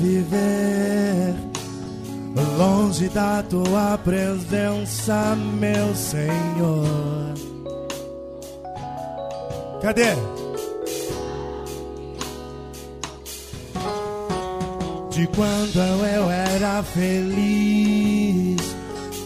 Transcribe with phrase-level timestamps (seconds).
[0.00, 1.50] viver
[2.60, 7.34] longe da tua presença, meu Senhor.
[9.80, 10.14] Cadê?
[15.10, 18.60] De quando eu era feliz,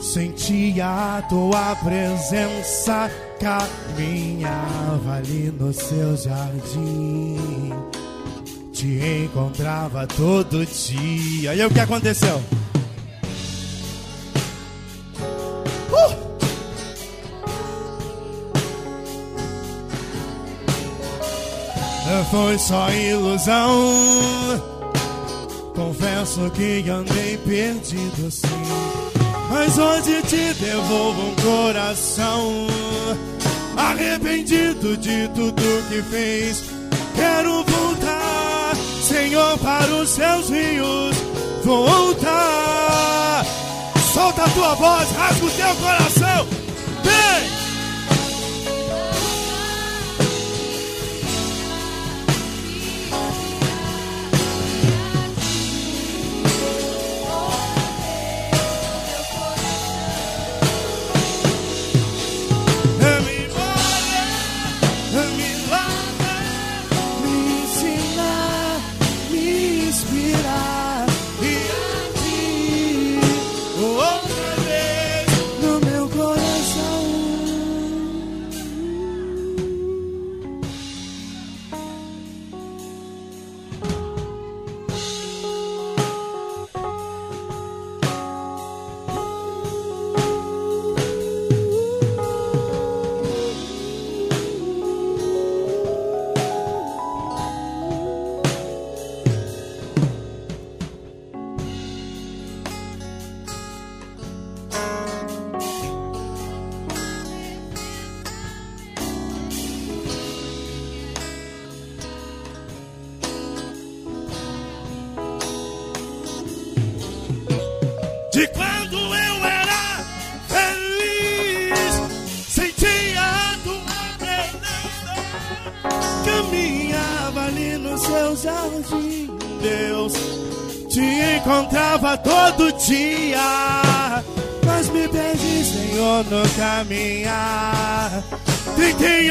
[0.00, 3.10] sentia a tua presença,
[3.40, 7.36] caminhava ali no seu jardim,
[8.84, 11.54] te encontrava todo dia.
[11.54, 12.42] E o que aconteceu?
[22.30, 23.70] foi só ilusão.
[25.74, 28.48] Confesso que andei perdido sim.
[29.50, 32.66] Mas hoje te devolvo um coração
[33.76, 36.64] arrependido de tudo que fez.
[37.14, 38.03] Quero voltar,
[39.04, 41.14] Senhor, para os seus rios.
[41.62, 43.44] Voltar.
[44.14, 46.46] Solta a tua voz, rasga o teu coração.
[47.02, 47.53] Vem!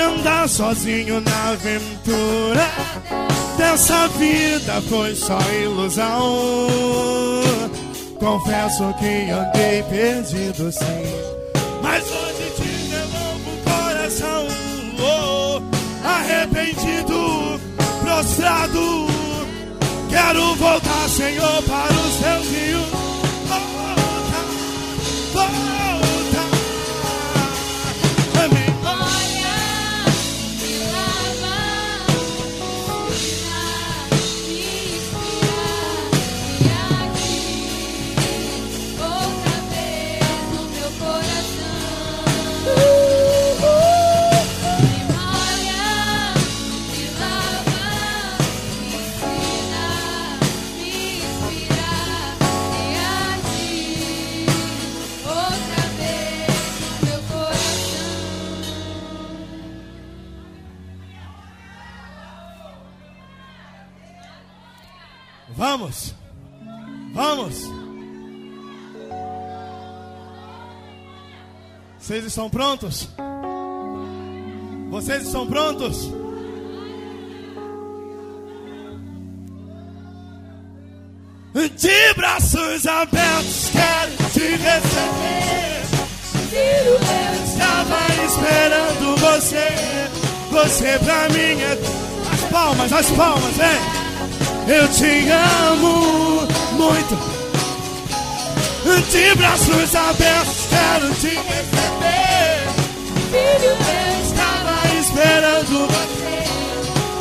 [0.03, 2.69] Andar sozinho na aventura.
[3.58, 6.68] Dessa vida foi só ilusão.
[8.19, 11.03] Confesso que andei perdido sim.
[11.81, 14.47] Mas hoje te devolvo o coração.
[15.00, 17.59] Oh, arrependido,
[18.02, 19.14] prostrado
[20.14, 23.03] Quero voltar, Senhor, para os teus rios.
[72.33, 73.07] Estão prontos?
[74.90, 76.09] Vocês estão prontos?
[81.78, 85.84] De braços abertos, quero te receber.
[87.43, 89.67] Estava esperando você.
[90.49, 91.78] Você pra mim é.
[92.34, 94.75] As palmas, as palmas, vem.
[94.75, 97.43] Eu te amo muito.
[99.11, 102.67] De braços abertos, quero te receber.
[103.31, 103.78] Filho, eu
[104.23, 106.34] Estava esperando você.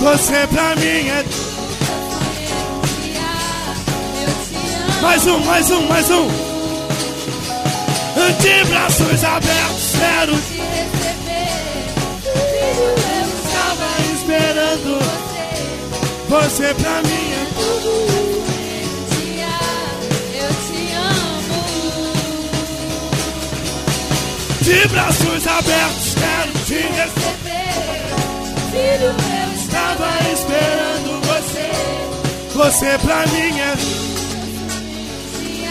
[0.00, 1.24] você pra mim é.
[5.00, 6.28] Mais um, mais um, mais um.
[8.40, 11.50] De braços abertos, quero te receber.
[12.22, 14.90] Filho, eu Estava esperando
[16.28, 16.66] você.
[16.68, 17.42] você pra mim é.
[17.82, 18.11] Dia,
[24.62, 27.52] De braços abertos, quero te receber.
[28.70, 31.70] Filho, eu Estava esperando você.
[32.54, 33.74] Você pra mim é.
[35.42, 35.64] te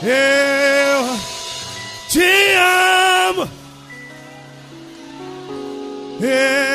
[0.00, 1.18] amo, Eu
[2.08, 2.24] te
[3.28, 3.48] amo.
[6.20, 6.67] Eu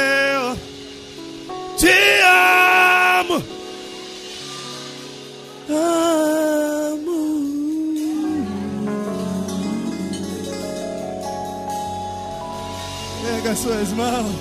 [13.54, 14.36] Erga suas mãos.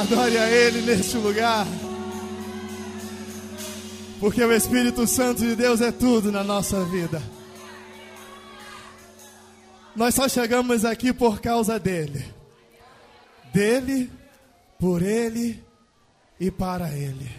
[0.00, 1.66] Adore a Ele neste lugar.
[4.18, 7.22] Porque o Espírito Santo de Deus é tudo na nossa vida.
[9.94, 12.24] Nós só chegamos aqui por causa dele.
[13.52, 14.10] Dele,
[14.78, 15.62] por ele
[16.40, 17.30] e para ele.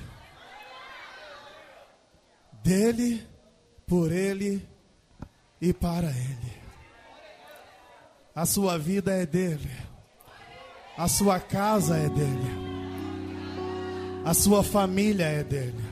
[2.63, 3.21] Dele,
[3.85, 4.65] por ele
[5.59, 6.64] e para ele.
[8.35, 9.71] A sua vida é dele.
[10.97, 12.51] A sua casa é dele.
[14.25, 15.85] A sua família é dele.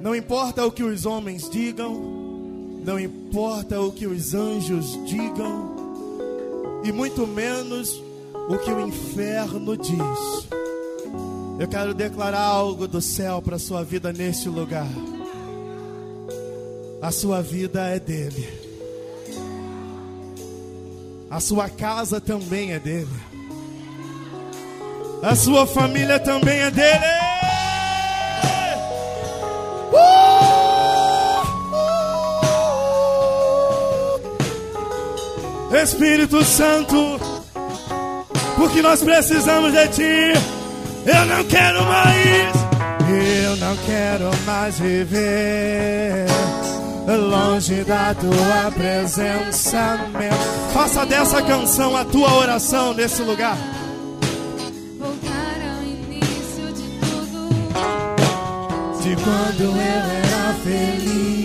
[0.00, 1.94] Não importa o que os homens digam,
[2.84, 5.76] não importa o que os anjos digam,
[6.82, 8.02] e muito menos
[8.48, 10.48] o que o inferno diz.
[11.60, 14.90] Eu quero declarar algo do céu para sua vida neste lugar.
[17.00, 18.61] A sua vida é dele.
[21.32, 23.08] A sua casa também é dele.
[25.22, 27.06] A sua família também é dele.
[35.82, 37.18] Espírito Santo,
[38.56, 40.32] porque nós precisamos de Ti.
[41.06, 42.56] Eu não quero mais,
[43.08, 46.26] eu não quero mais viver
[47.06, 49.98] longe da Tua presença.
[50.12, 50.32] Meu.
[50.72, 53.56] Faça dessa canção a tua oração nesse lugar.
[54.98, 57.48] voltar ao início de tudo.
[59.02, 61.36] De quando eu era feliz,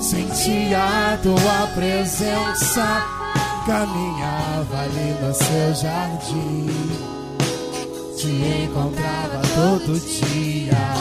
[0.00, 3.06] sentia a tua presença,
[3.66, 6.66] caminhava ali no seu jardim,
[8.16, 10.99] te encontrava todo dia.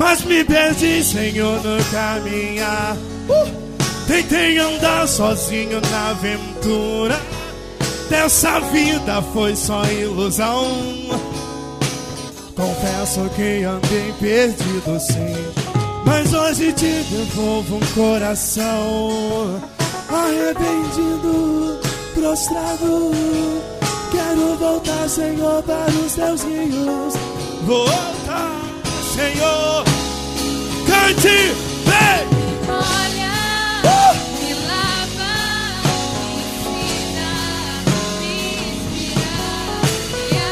[0.00, 2.96] Mas me perdi, Senhor, no caminhar.
[3.28, 4.06] Uh!
[4.06, 7.20] Tentei andar sozinho na aventura.
[8.08, 10.66] Dessa vida foi só ilusão.
[12.56, 15.34] Confesso que andei perdido sim
[16.04, 19.62] Mas hoje te devolvo um coração
[20.10, 21.80] Arrependido,
[22.14, 23.12] prostrado
[24.10, 27.14] Quero voltar, Senhor, para os teus rios
[27.64, 28.19] Voltar,
[29.20, 29.84] Senhor
[30.86, 31.40] Cante,
[31.84, 32.20] vem!
[32.70, 33.34] Olha,
[33.84, 34.14] Uh!
[34.40, 35.34] me lava,
[36.64, 37.30] me ensina,
[38.18, 38.34] me
[39.92, 40.48] inspira,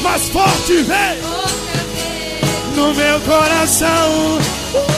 [0.00, 1.16] Mais forte, vem!
[1.24, 2.76] outra vez.
[2.76, 4.38] No meu coração
[4.74, 4.91] Olha,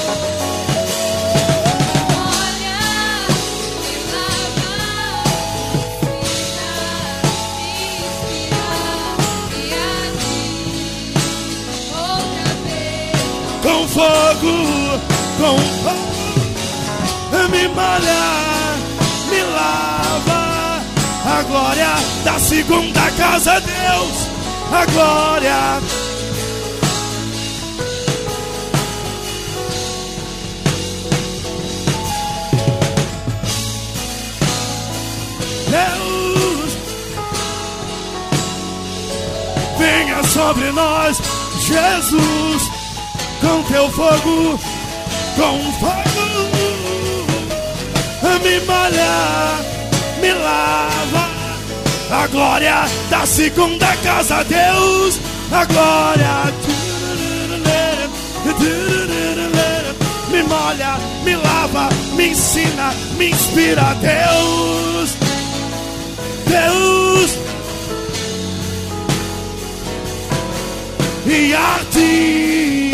[13.94, 14.98] fogo,
[15.38, 18.74] com fogo, me malha,
[19.30, 20.82] me lava.
[21.26, 24.28] A glória da segunda casa, Deus,
[24.72, 25.80] a glória.
[35.70, 36.76] Deus,
[39.78, 41.22] venha sobre nós,
[41.60, 42.73] Jesus
[43.44, 44.58] com teu fogo,
[45.36, 46.24] com fogo,
[48.42, 49.58] me malha,
[50.20, 51.28] me lava,
[52.10, 55.20] a glória da segunda casa, Deus,
[55.52, 56.52] a glória,
[60.30, 65.14] me molha, me lava, me ensina, me inspira, Deus,
[66.46, 67.04] Deus.
[71.26, 72.92] e arde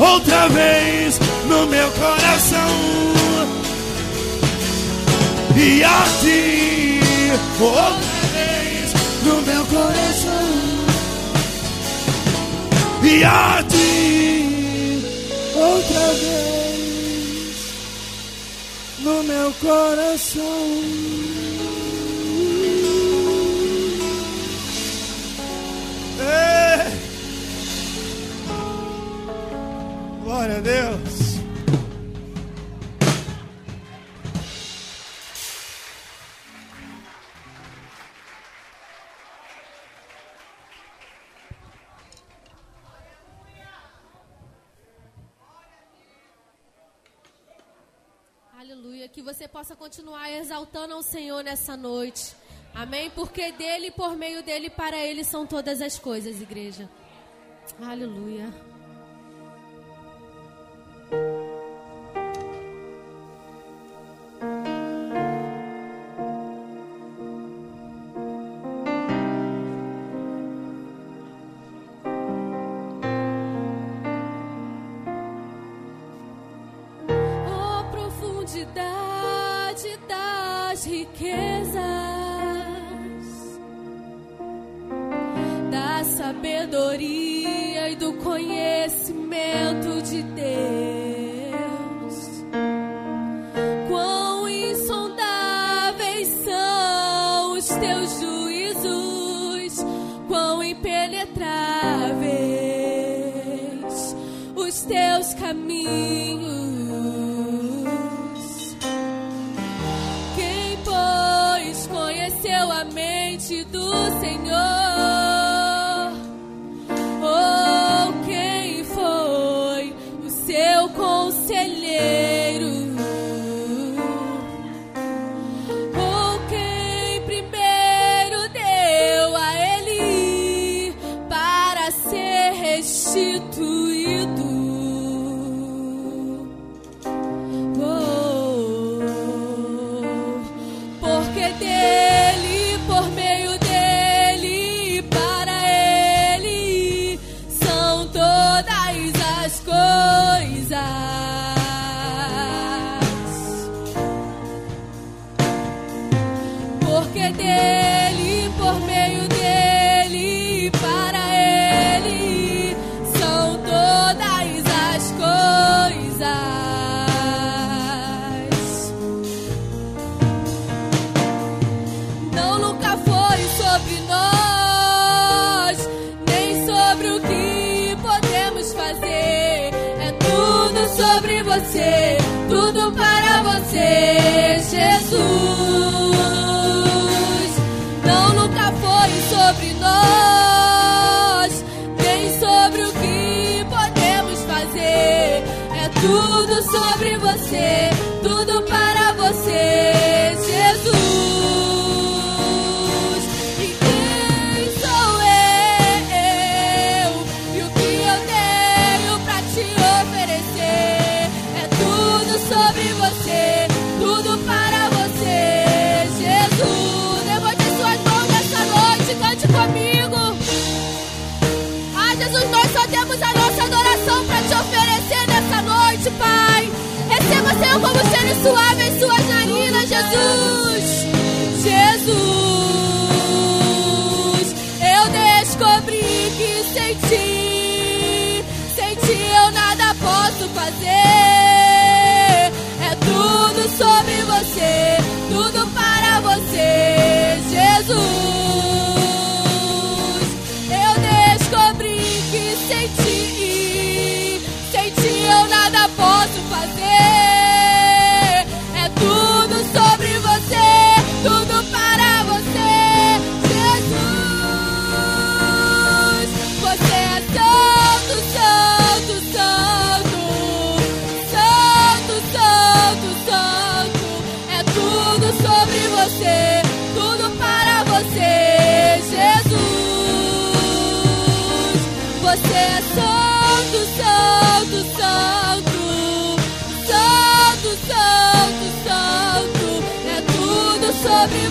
[0.00, 2.68] outra vez no meu coração
[5.56, 7.00] e arde
[7.60, 8.00] outra
[8.32, 10.80] vez no meu coração
[13.02, 14.10] e arde
[15.54, 16.50] outra vez
[19.00, 21.19] no meu coração.
[30.40, 31.38] Glória a Deus.
[48.58, 49.08] Aleluia.
[49.08, 52.34] Que você possa continuar exaltando ao Senhor nessa noite.
[52.74, 53.10] Amém?
[53.10, 56.88] Porque dele, por meio dele, para ele são todas as coisas, igreja.
[57.78, 58.69] Aleluia.
[61.10, 61.39] thank you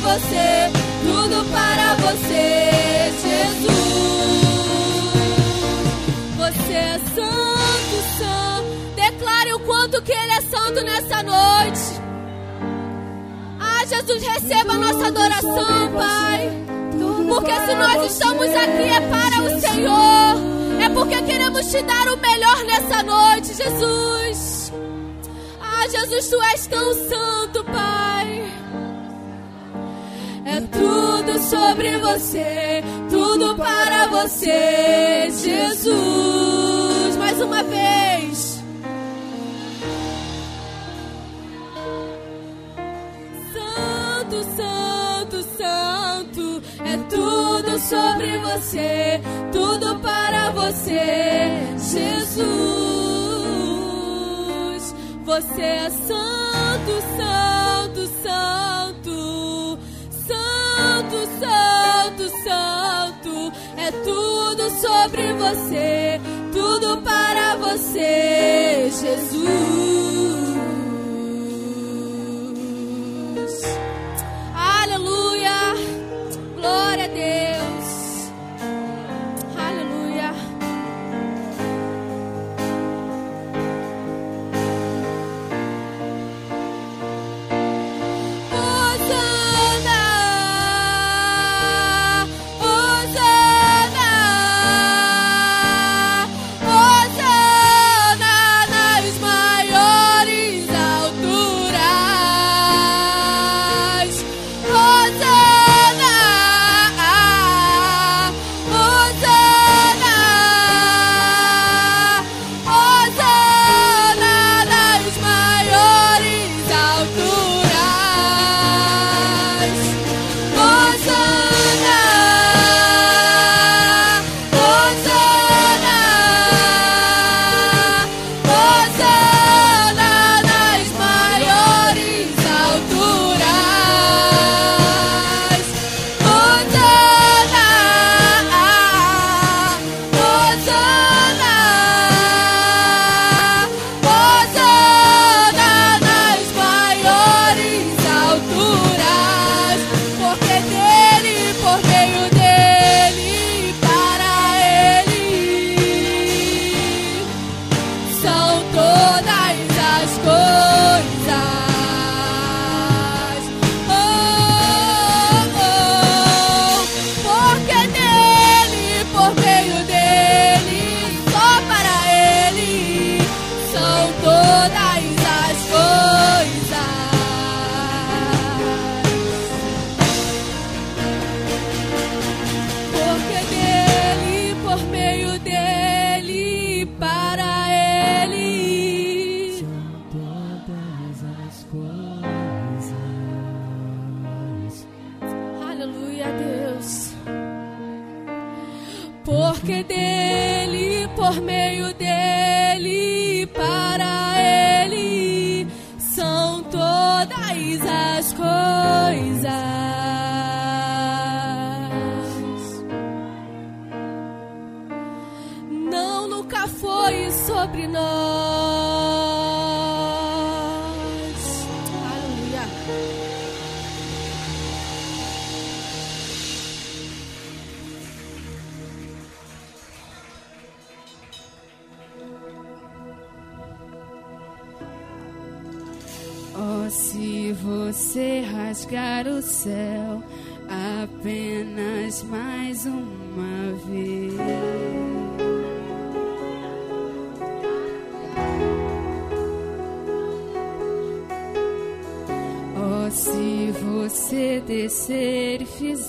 [0.09, 0.71] você,
[1.03, 3.69] tudo para você, Jesus.
[6.37, 8.95] Você é santo, santo.
[8.95, 12.01] Declare o quanto que Ele é santo nessa noite.
[13.59, 16.59] Ah, Jesus, receba a nossa adoração, Pai.
[17.27, 20.49] Porque se nós estamos aqui é para o Senhor.
[20.81, 24.73] É porque queremos te dar o melhor nessa noite, Jesus.
[25.61, 28.49] Ah Jesus, tu és tão santo, Pai.
[30.51, 37.15] É tudo sobre você, tudo para você, Jesus.
[37.17, 38.63] Mais uma vez.
[43.53, 46.63] Santo, santo, santo.
[46.83, 52.45] É tudo sobre você, tudo para você, Jesus.
[55.23, 57.68] Você é santo, santo.
[61.39, 63.51] santo, santo.
[63.77, 66.19] É tudo sobre você,
[66.51, 69.79] tudo para você, Jesus.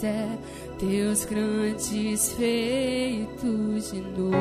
[0.00, 0.38] fizer é
[0.78, 4.36] teus grandes feitos de novo.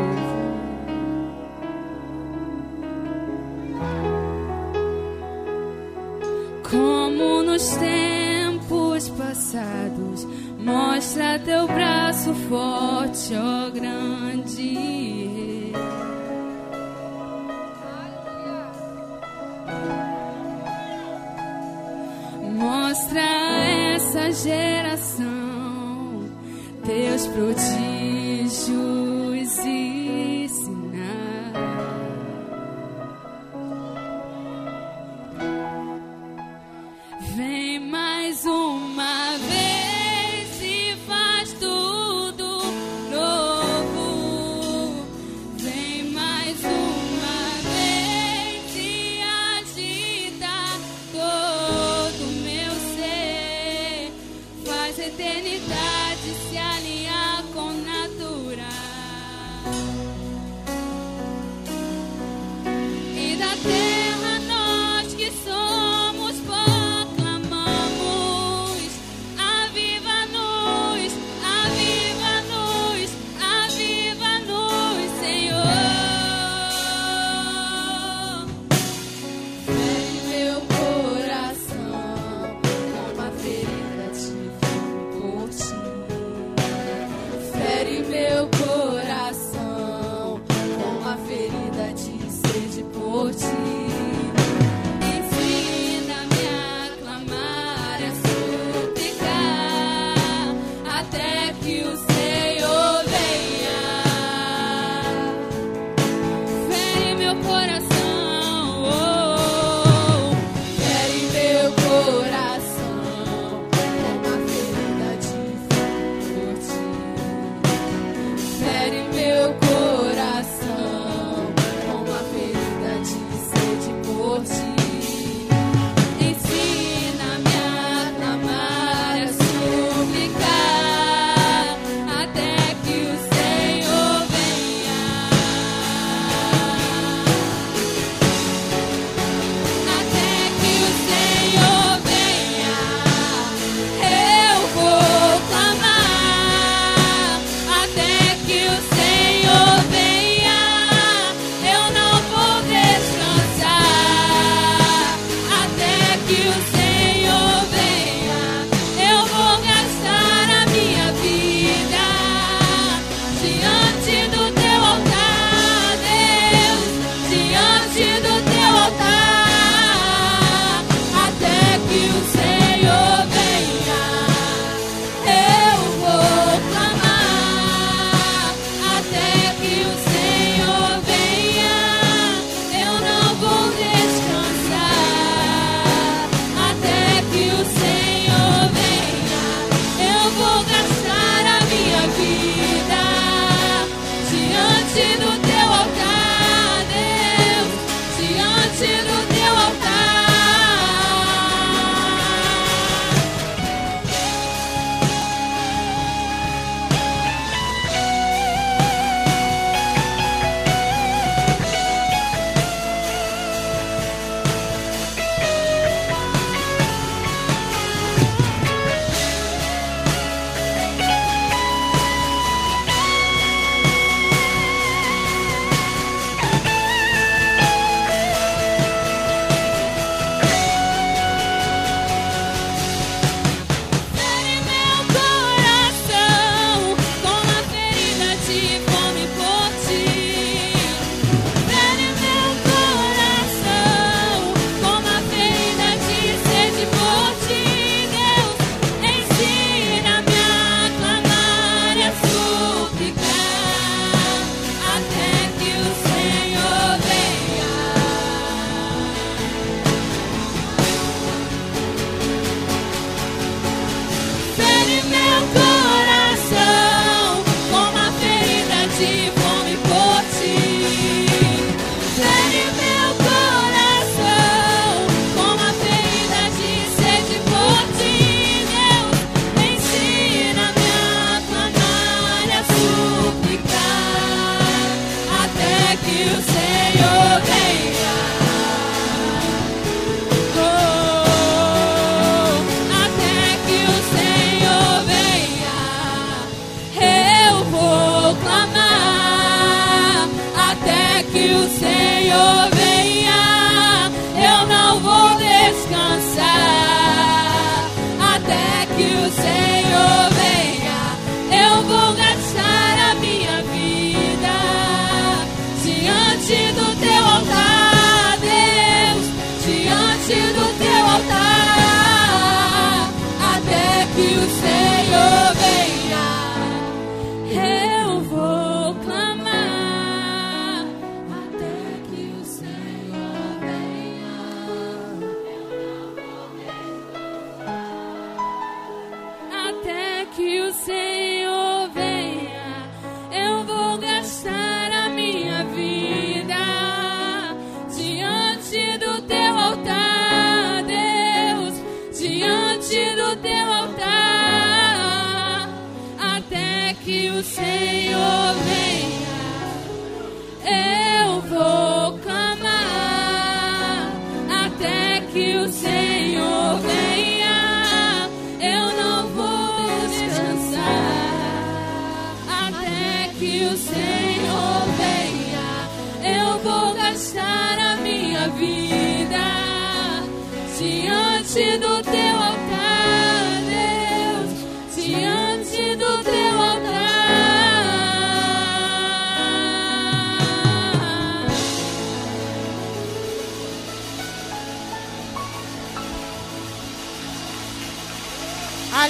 [6.70, 10.26] Como nos tempos passados,
[10.60, 14.80] mostra teu braço forte, ó grande.
[22.56, 23.22] Mostra
[23.96, 24.99] essa geração
[27.40, 27.79] груди.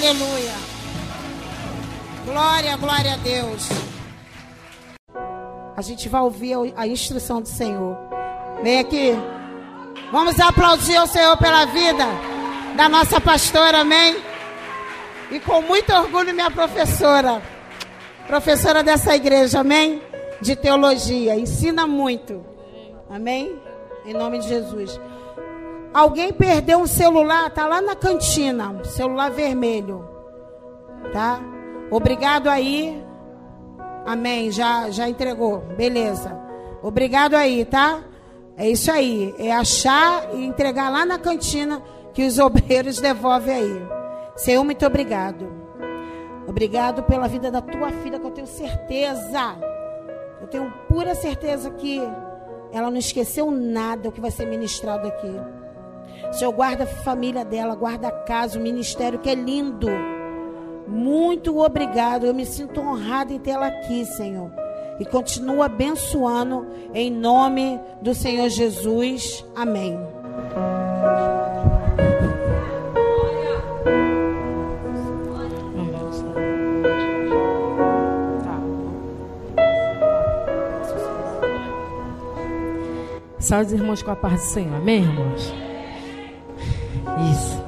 [0.10, 0.56] Aleluia.
[2.26, 3.70] Glória, glória a Deus.
[5.78, 7.96] A gente vai ouvir a instrução do Senhor.
[8.64, 9.12] Vem aqui.
[10.12, 12.06] Vamos aplaudir o Senhor pela vida
[12.76, 14.18] da nossa pastora, amém?
[15.30, 17.40] E com muito orgulho, minha professora.
[18.26, 20.02] Professora dessa igreja, amém?
[20.42, 21.36] De teologia.
[21.36, 22.44] Ensina muito.
[23.08, 23.56] Amém?
[24.08, 25.00] Em nome de Jesus.
[25.94, 30.08] Alguém perdeu um celular, tá lá na cantina, celular vermelho.
[31.12, 31.40] Tá?
[31.90, 33.04] Obrigado aí.
[34.06, 34.52] Amém.
[34.52, 35.60] Já já entregou.
[35.76, 36.38] Beleza.
[36.82, 38.04] Obrigado aí, tá?
[38.56, 39.34] É isso aí.
[39.40, 41.82] É achar e entregar lá na cantina
[42.14, 43.82] que os obreiros devolvem aí.
[44.36, 45.60] Senhor, muito obrigado.
[46.48, 49.58] Obrigado pela vida da tua filha, que eu tenho certeza.
[50.42, 52.02] Eu tenho pura certeza que
[52.72, 55.32] ela não esqueceu nada o que vai ser ministrado aqui.
[56.32, 59.88] Senhor, guarda a família dela, guarda a casa, o ministério que é lindo.
[60.88, 62.26] Muito obrigado.
[62.26, 64.52] Eu me sinto honrada em tê-la aqui, Senhor.
[65.00, 69.46] E continua abençoando em nome do Senhor Jesus.
[69.56, 69.98] Amém.
[83.50, 84.76] Os irmãos com a paz do Senhor.
[84.76, 85.69] Amém, irmãos?
[87.32, 87.62] Isso.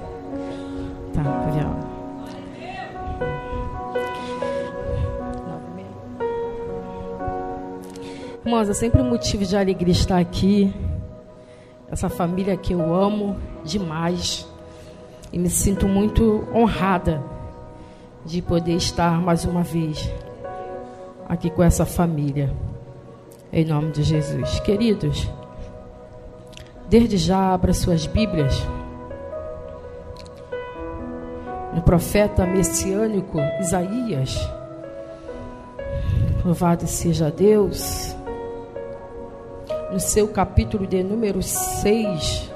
[1.13, 1.79] Tá, legal.
[8.45, 10.73] Irmãos, é sempre um motivo de alegria estar aqui.
[11.89, 14.47] Essa família que eu amo demais.
[15.33, 17.23] E me sinto muito honrada
[18.25, 20.11] de poder estar mais uma vez
[21.27, 22.53] aqui com essa família.
[23.51, 24.59] Em nome de Jesus.
[24.61, 25.29] Queridos,
[26.89, 28.65] desde já abra suas Bíblias
[31.73, 34.37] no profeta messiânico Isaías.
[36.43, 38.15] Louvado seja Deus.
[39.91, 42.51] No seu capítulo de número 6.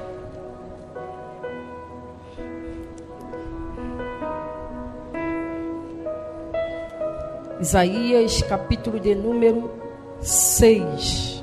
[7.59, 9.71] Isaías, capítulo de número
[10.21, 11.34] 6.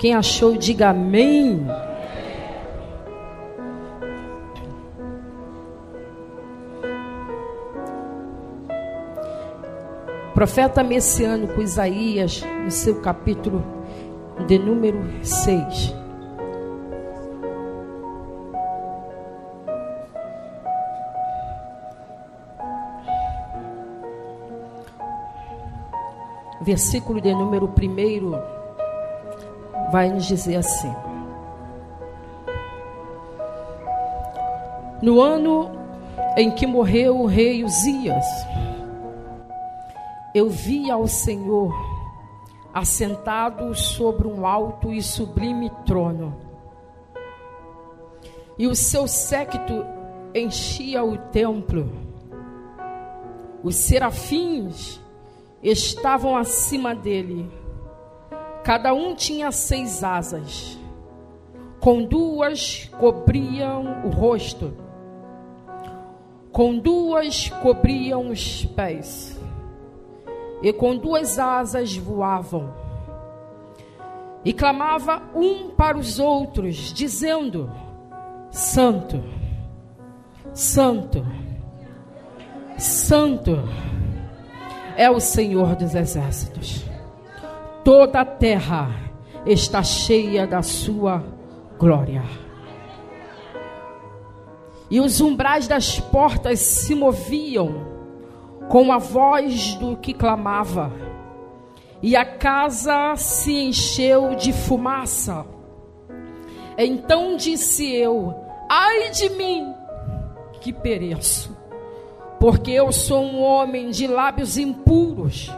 [0.00, 1.60] Quem achou, diga amém.
[10.32, 13.62] Profeta messiânico Isaías, no seu capítulo
[14.46, 15.94] de número 6.
[26.62, 28.59] Versículo de número 1
[29.90, 30.94] vai nos dizer assim:
[35.02, 35.70] No ano
[36.36, 38.26] em que morreu o rei Uzias,
[40.34, 41.74] eu vi ao Senhor
[42.72, 46.36] assentado sobre um alto e sublime trono,
[48.58, 49.84] e o seu séquito
[50.34, 51.90] enchia o templo.
[53.62, 55.00] Os serafins
[55.62, 57.50] estavam acima dele
[58.62, 60.78] Cada um tinha seis asas,
[61.80, 64.74] com duas cobriam o rosto,
[66.52, 69.40] com duas cobriam os pés,
[70.62, 72.74] e com duas asas voavam.
[74.44, 77.70] E clamava um para os outros, dizendo:
[78.50, 79.22] Santo,
[80.52, 81.26] Santo,
[82.76, 83.58] Santo
[84.96, 86.89] é o Senhor dos exércitos.
[87.82, 88.90] Toda a terra
[89.46, 91.24] está cheia da sua
[91.78, 92.22] glória.
[94.90, 97.86] E os umbrais das portas se moviam
[98.68, 100.92] com a voz do que clamava,
[102.02, 105.46] e a casa se encheu de fumaça.
[106.76, 108.34] Então disse eu:
[108.68, 109.72] Ai de mim,
[110.60, 111.56] que pereço,
[112.38, 115.50] porque eu sou um homem de lábios impuros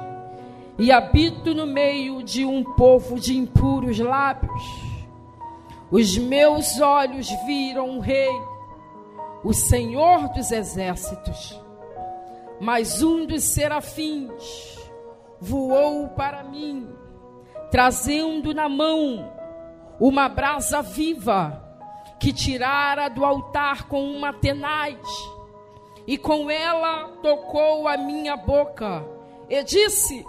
[0.82, 4.64] e habito no meio de um povo de impuros lábios.
[5.88, 8.32] Os meus olhos viram o Rei,
[9.44, 11.56] o Senhor dos exércitos.
[12.60, 14.76] Mas um dos serafins
[15.40, 16.88] voou para mim,
[17.70, 19.32] trazendo na mão
[20.00, 21.62] uma brasa viva
[22.18, 24.98] que tirara do altar com uma tenaz,
[26.08, 29.06] e com ela tocou a minha boca,
[29.48, 30.26] e disse: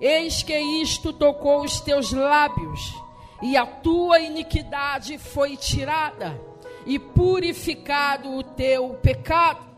[0.00, 2.94] Eis que isto tocou os teus lábios,
[3.42, 6.40] e a tua iniquidade foi tirada,
[6.86, 9.68] e purificado o teu pecado.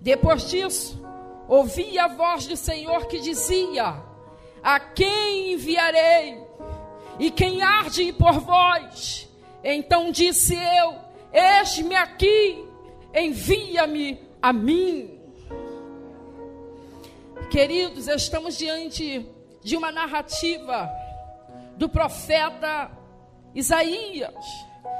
[0.00, 1.02] Depois disso,
[1.48, 4.00] ouvi a voz do Senhor que dizia:
[4.62, 6.40] A quem enviarei?
[7.18, 9.28] E quem arde por vós?
[9.64, 10.94] Então disse eu:
[11.32, 12.64] Eis-me aqui,
[13.14, 15.18] envia-me a mim.
[17.50, 19.26] Queridos, estamos diante
[19.62, 20.90] de uma narrativa
[21.76, 22.90] do profeta
[23.54, 24.44] Isaías,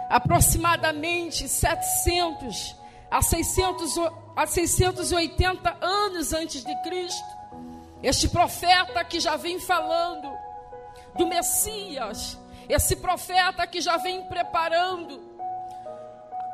[0.09, 3.95] aproximadamente 700 a, 600,
[4.35, 7.37] a 680 anos antes de Cristo.
[8.03, 10.33] Este profeta que já vem falando
[11.15, 15.21] do Messias, esse profeta que já vem preparando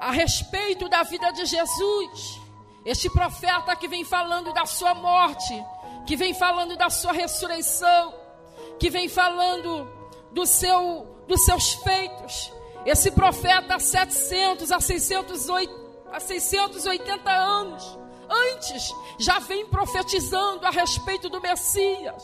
[0.01, 2.41] a respeito da vida de Jesus,
[2.85, 5.65] este profeta que vem falando da sua morte,
[6.09, 8.15] que vem falando da sua ressurreição,
[8.81, 9.87] que vem falando
[10.33, 12.51] do seu, dos seus feitos.
[12.87, 15.71] Esse profeta há 700 a 608,
[16.11, 17.99] a 680 anos
[18.31, 22.23] antes já vem profetizando a respeito do Messias,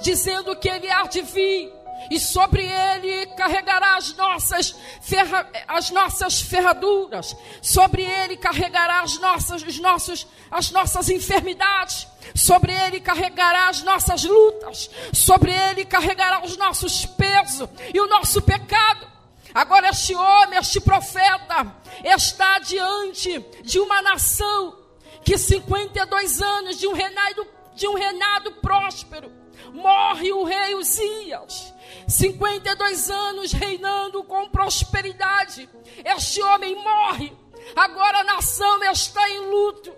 [0.00, 1.70] dizendo que ele há de vir
[2.10, 9.62] e sobre ele carregará as nossas, ferra, as nossas ferraduras, sobre ele carregará as nossas,
[9.62, 16.56] os nossos, as nossas enfermidades, sobre ele carregará as nossas lutas, sobre ele carregará os
[16.56, 19.16] nossos pesos e o nosso pecado.
[19.54, 24.76] Agora, este homem, este profeta, está diante de uma nação
[25.24, 29.32] que 52 anos de um reinado, de um reinado próspero,
[29.72, 31.74] morre o rei Uzias.
[32.08, 35.68] 52 anos reinando com prosperidade.
[36.04, 37.32] Este homem morre.
[37.74, 39.92] Agora a nação está em luto.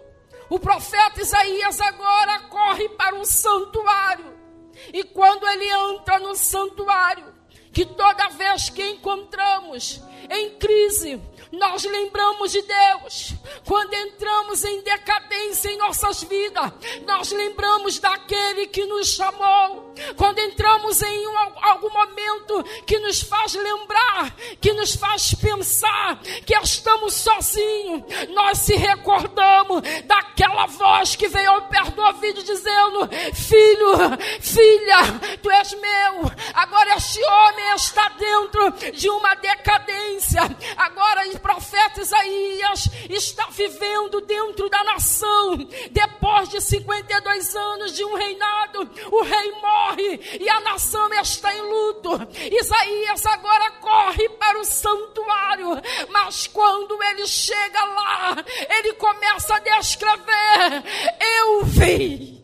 [0.48, 4.38] O profeta Isaías agora corre para um santuário.
[4.92, 7.35] E quando ele entra no santuário,
[7.72, 11.20] que toda vez que encontramos em crise,
[11.52, 13.34] nós lembramos de Deus.
[13.66, 16.72] Quando entramos em decadência em nossas vidas,
[17.06, 19.94] nós lembramos daquele que nos chamou.
[20.16, 26.54] Quando entramos em um, algum momento que nos faz lembrar, que nos faz pensar que
[26.56, 33.92] estamos sozinhos, nós se recordamos daquela voz que veio ao perto do ouvido dizendo: Filho,
[34.40, 36.32] filha, tu és meu.
[36.54, 40.42] Agora este homem está dentro de uma decadência.
[40.76, 45.57] Agora profeta Isaías está vivendo dentro da nação.
[45.90, 51.61] Depois de 52 anos de um reinado, o rei morre e a nação está em
[51.61, 52.11] luto.
[52.53, 55.70] Isaías agora corre para o santuário,
[56.11, 58.37] mas quando ele chega lá,
[58.79, 60.85] ele começa a descrever:
[61.42, 62.38] Eu vi.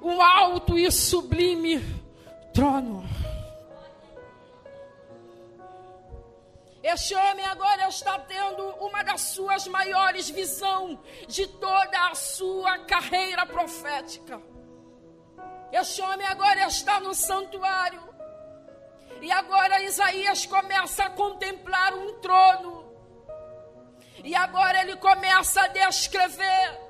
[0.00, 1.82] O alto e sublime
[2.52, 3.03] trono
[6.84, 13.46] Este homem agora está tendo uma das suas maiores visões de toda a sua carreira
[13.46, 14.38] profética.
[15.72, 18.02] Este homem agora está no santuário.
[19.22, 22.94] E agora Isaías começa a contemplar um trono.
[24.22, 26.83] E agora ele começa a descrever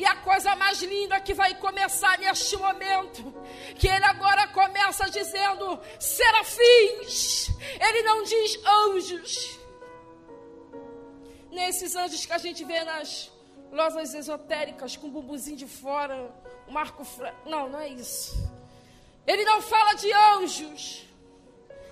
[0.00, 3.34] e a coisa mais linda que vai começar neste momento,
[3.74, 5.64] que ele agora começa dizendo
[5.98, 7.50] serafins,
[7.86, 9.58] ele não diz anjos.
[11.50, 13.28] nesses anjos que a gente vê nas
[13.72, 16.32] lojas esotéricas com o bumbumzinho de fora,
[16.68, 17.02] o marco.
[17.04, 17.34] Fra...
[17.44, 18.36] Não, não é isso.
[19.26, 20.82] Ele não fala de anjos.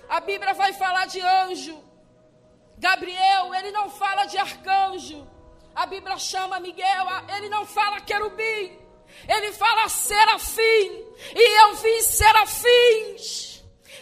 [0.07, 1.77] A Bíblia vai falar de anjo.
[2.77, 5.27] Gabriel, ele não fala de arcanjo.
[5.77, 7.05] A Bíblia chama Miguel,
[7.37, 8.79] ele não fala querubim.
[9.29, 11.05] Ele fala serafim.
[11.35, 13.56] E eu vi serafins.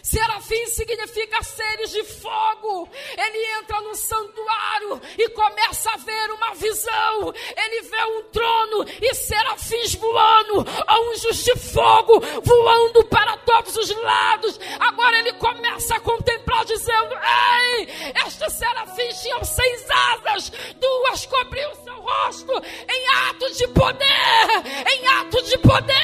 [0.06, 2.88] Serafim significa seres de fogo.
[3.18, 7.34] Ele entra no santuário e começa a ver uma visão.
[7.56, 14.60] Ele vê um trono e serafins voando, anjos de fogo voando para todos os lados.
[14.78, 17.12] Agora ele começa a contemplar, dizendo:
[17.74, 17.88] Ei,
[18.24, 22.52] estes serafins tinham seis asas, duas cobriam seu rosto
[22.88, 24.06] em ato de poder,
[24.86, 25.96] em ato de poder,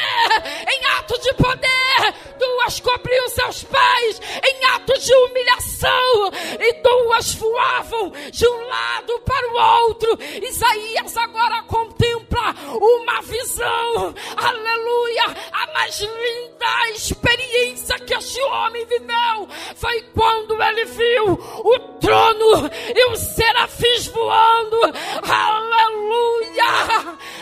[0.68, 6.30] em ato de poder, duas cobriam seus pés pés em atos de humilhação,
[6.61, 10.18] e duas voavam de um lado para o outro.
[10.43, 20.03] Isaías agora contempla uma visão, aleluia, a mais linda experiência que este homem viveu foi
[20.14, 24.78] quando ele viu o trono e os serafins voando,
[25.22, 25.93] aleluia.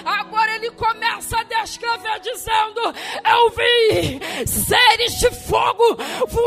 [0.05, 2.80] Agora ele começa a descrever dizendo:
[3.28, 5.96] Eu vi seres de fogo
[6.28, 6.39] voando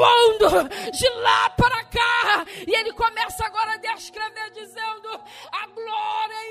[0.92, 2.46] de lá para cá.
[2.68, 5.22] E ele começa agora a descrever, dizendo:
[5.52, 5.68] A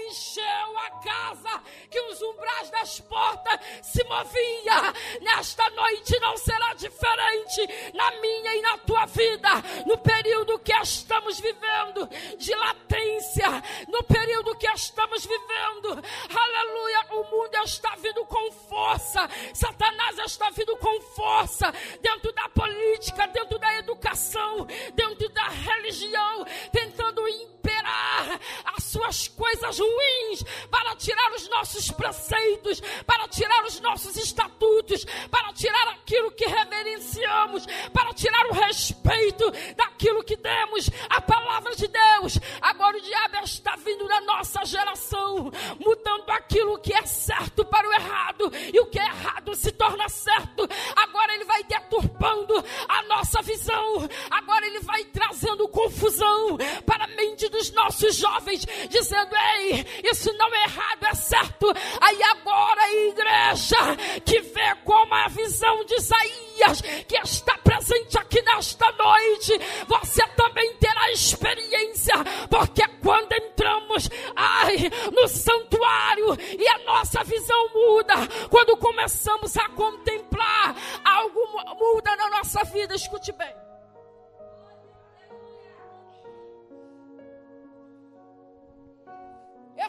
[0.09, 4.93] encheu a casa, que os umbrais das portas se moviam.
[5.21, 9.49] Nesta noite não será diferente na minha e na tua vida,
[9.87, 13.49] no período que estamos vivendo de latência,
[13.89, 16.03] no período que estamos vivendo.
[16.35, 19.29] Aleluia, o mundo está vindo com força.
[19.55, 27.27] Satanás está vindo com força dentro da política, dentro da educação, dentro da religião, tentando
[27.29, 28.41] imperar
[28.75, 35.53] as suas coisas ruins para tirar os nossos preceitos, para tirar os nossos estatutos, para
[35.53, 42.39] tirar aquilo que reverenciamos, para tirar o respeito daquilo que demos, a palavra de Deus.
[42.61, 47.93] Agora o diabo está vindo na nossa geração, mudando aquilo que é certo para o
[47.93, 50.69] errado, e o que é errado se torna certo.
[50.97, 54.09] Agora ele vai deturpando a nossa visão.
[54.31, 56.57] Agora ele vai trazendo confusão
[56.87, 61.73] para a mente dos nossos jovens, dizendo: Ei, isso não é errado, é certo.
[62.01, 68.43] Aí agora a igreja que vê como a visão de Isaías, que está presente aqui
[68.43, 69.53] nesta noite,
[69.87, 72.15] você também terá experiência,
[72.49, 74.77] porque quando entramos, ai,
[75.13, 78.15] no santuário e a nossa visão muda,
[78.51, 81.41] quando começamos a contemplar, algo
[81.79, 82.95] muda na nossa vida.
[82.95, 83.62] Escute bem.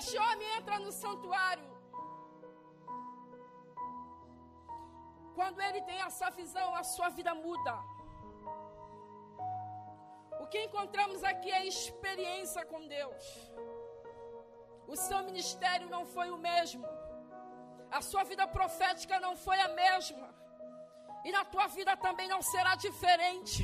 [0.03, 1.69] Este homem entra no santuário.
[5.37, 7.75] Quando ele tem essa visão, a sua vida muda.
[10.41, 13.23] O que encontramos aqui é experiência com Deus.
[14.93, 16.85] O seu ministério não foi o mesmo.
[17.99, 20.27] A sua vida profética não foi a mesma.
[21.23, 23.63] E na tua vida também não será diferente.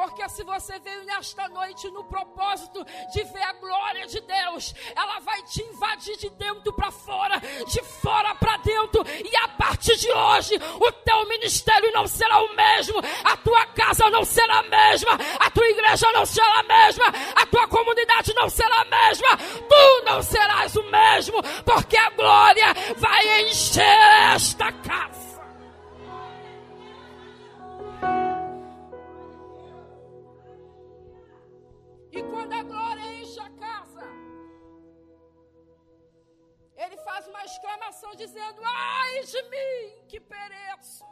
[0.00, 2.82] Porque se você veio nesta noite no propósito
[3.12, 7.82] de ver a glória de Deus, ela vai te invadir de dentro para fora, de
[8.00, 9.04] fora para dentro.
[9.06, 14.08] E a partir de hoje, o teu ministério não será o mesmo, a tua casa
[14.08, 17.04] não será a mesma, a tua igreja não será a mesma,
[17.36, 22.72] a tua comunidade não será a mesma, tu não serás o mesmo, porque a glória
[22.96, 25.09] vai encher esta casa.
[38.10, 41.04] Exclamação dizendo: Ai de mim que pereço.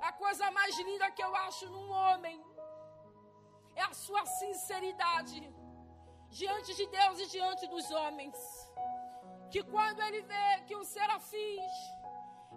[0.00, 2.42] A coisa mais linda que eu acho num homem
[3.74, 5.52] é a sua sinceridade
[6.28, 8.36] diante de Deus e diante dos homens.
[9.50, 11.72] Que quando ele vê que os serafins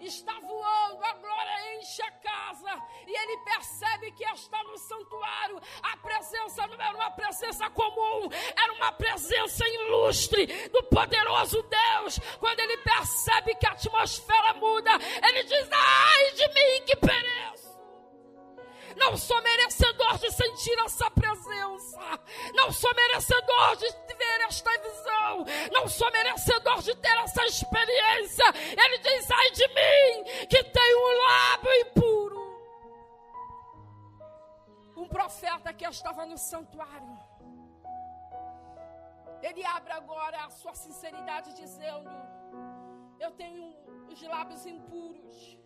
[0.06, 5.62] está voando, a glória enche a casa e ele percebe que está no santuário.
[5.84, 12.20] A presença não era uma presença comum, era uma presença ilustre do poderoso Deus.
[12.40, 14.92] Quando ele percebe que a atmosfera muda,
[15.28, 17.59] ele diz: Ai de mim que pereço.
[18.96, 22.00] Não sou merecedor de sentir essa presença.
[22.54, 25.46] Não sou merecedor de ver esta visão.
[25.72, 28.46] Não sou merecedor de ter essa experiência.
[28.78, 32.40] Ele diz: ai de mim, que tenho um lábio impuro.
[34.98, 37.18] Um profeta que estava no santuário.
[39.42, 42.10] Ele abre agora a sua sinceridade, dizendo:
[43.20, 43.74] Eu tenho
[44.10, 45.58] os lábios impuros.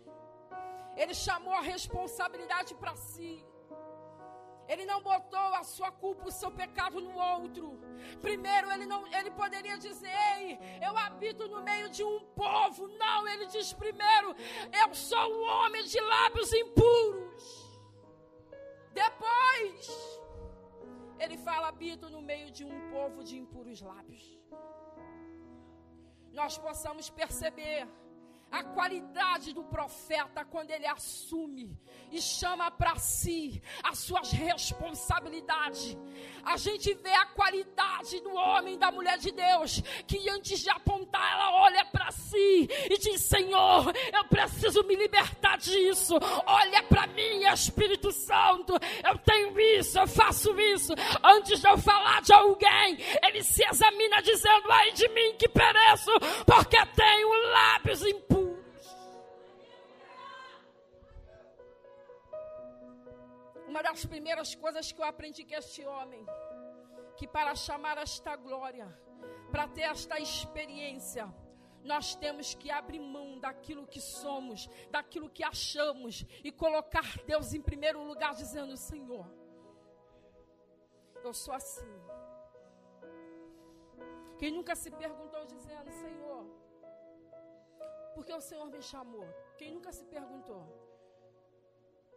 [0.96, 3.44] Ele chamou a responsabilidade para si.
[4.66, 7.78] Ele não botou a sua culpa, o seu pecado no outro.
[8.22, 12.88] Primeiro, ele não, ele poderia dizer: "Ei, eu habito no meio de um povo".
[13.04, 14.34] Não, ele diz primeiro:
[14.82, 17.44] "Eu sou um homem de lábios impuros".
[19.02, 19.86] Depois,
[21.18, 24.24] ele fala: "Habito no meio de um povo de impuros lábios".
[26.32, 27.86] Nós possamos perceber
[28.54, 31.76] a qualidade do profeta quando ele assume
[32.12, 35.96] e chama para si as suas responsabilidades.
[36.44, 41.32] A gente vê a qualidade do homem, da mulher de Deus, que antes de apontar,
[41.32, 46.14] ela olha para si e diz: Senhor, eu preciso me libertar disso.
[46.46, 48.74] Olha para mim, Espírito Santo,
[49.04, 50.92] eu tenho isso, eu faço isso.
[51.24, 56.12] Antes de eu falar de alguém, ele se examina dizendo: Ai de mim que pereço,
[56.46, 58.43] porque tenho lábios impuros.
[63.74, 66.24] Uma das primeiras coisas que eu aprendi com este homem,
[67.16, 68.86] que para chamar esta glória,
[69.50, 71.24] para ter esta experiência,
[71.82, 77.60] nós temos que abrir mão daquilo que somos, daquilo que achamos e colocar Deus em
[77.60, 79.26] primeiro lugar, dizendo: Senhor,
[81.24, 81.94] eu sou assim.
[84.38, 86.46] Quem nunca se perguntou, dizendo: Senhor,
[88.14, 89.26] por que o Senhor me chamou?
[89.58, 90.83] Quem nunca se perguntou?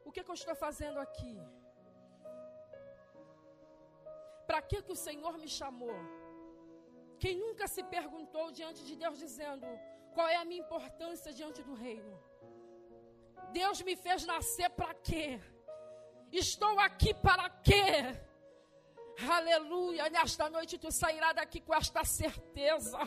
[0.08, 1.36] O que, que eu estou fazendo aqui?
[4.50, 5.98] Para que, que o Senhor me chamou?
[7.22, 9.68] Quem nunca se perguntou diante de Deus dizendo:
[10.16, 12.14] qual é a minha importância diante do reino?
[13.60, 15.28] Deus me fez nascer para quê?
[16.32, 17.92] Estou aqui para quê?
[19.26, 20.10] Aleluia.
[20.10, 23.00] Nesta noite tu sairá daqui com esta certeza.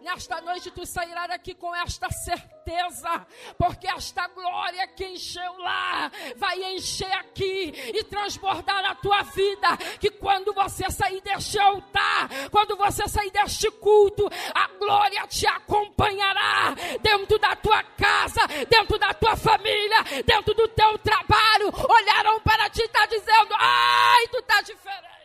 [0.00, 3.26] Nesta noite tu sairá daqui com esta certeza.
[3.58, 9.76] Porque esta glória que encheu lá vai encher aqui e transbordar na tua vida.
[9.98, 16.76] Que quando você sair deste altar, quando você sair deste culto, a glória te acompanhará
[17.02, 21.72] dentro da tua casa, dentro da tua família, dentro do teu trabalho.
[21.88, 25.15] Olharão para ti e tá dizendo: ai, tu tá diferente.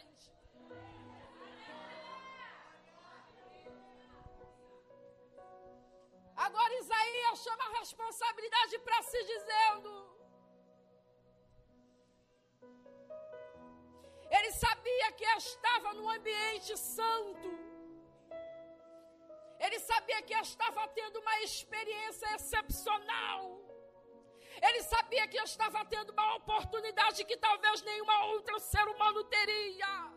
[6.52, 9.91] Agora Isaías chama a responsabilidade para si, dizendo:
[14.38, 17.49] Ele sabia que estava no ambiente santo.
[19.66, 23.41] Ele sabia que estava tendo uma experiência excepcional.
[24.68, 30.11] Ele sabia que estava tendo uma oportunidade que talvez nenhuma outra ser humano teria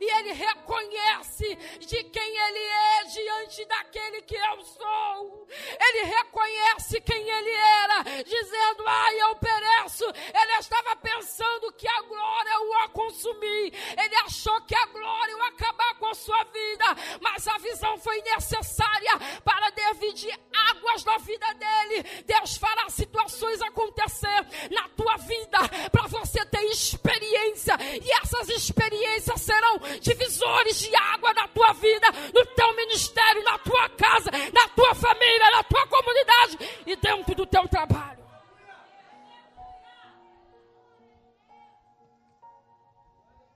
[0.00, 5.46] e ele reconhece de quem ele é diante daquele que eu sou.
[5.78, 10.04] Ele reconhece quem ele era, dizendo: Ai, eu pereço.
[10.04, 13.72] Ele estava pensando que a glória o ia consumir.
[13.96, 16.84] Ele achou que a glória ia acabar com a sua vida,
[17.20, 19.12] mas a visão foi necessária
[19.44, 20.38] para dividir
[20.70, 22.02] águas na vida dele.
[22.24, 25.58] Deus fará situações acontecer na tua vida
[25.90, 32.44] para você ter experiência, e essas experiências serão divisores de água na tua vida, no
[32.54, 37.68] teu ministério, na tua casa, na tua família, na tua comunidade e dentro do teu
[37.68, 38.24] trabalho.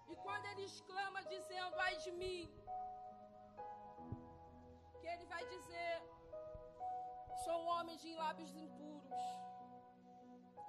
[0.09, 2.51] E quando ele exclama dizendo, ai de mim,
[5.01, 6.03] que ele vai dizer,
[7.45, 9.21] sou um homem de lábios impuros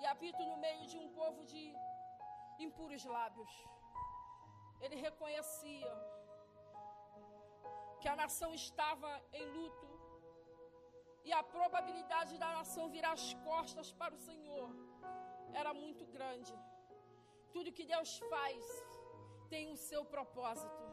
[0.02, 1.74] e habito no meio de um povo de
[2.60, 3.52] impuros lábios
[4.82, 5.92] ele reconhecia
[8.02, 9.90] que a nação estava em luto
[11.28, 14.70] e a probabilidade da nação virar as costas para o Senhor
[15.62, 16.54] era muito grande.
[17.54, 18.66] Tudo que Deus faz
[19.54, 20.84] tem o seu propósito.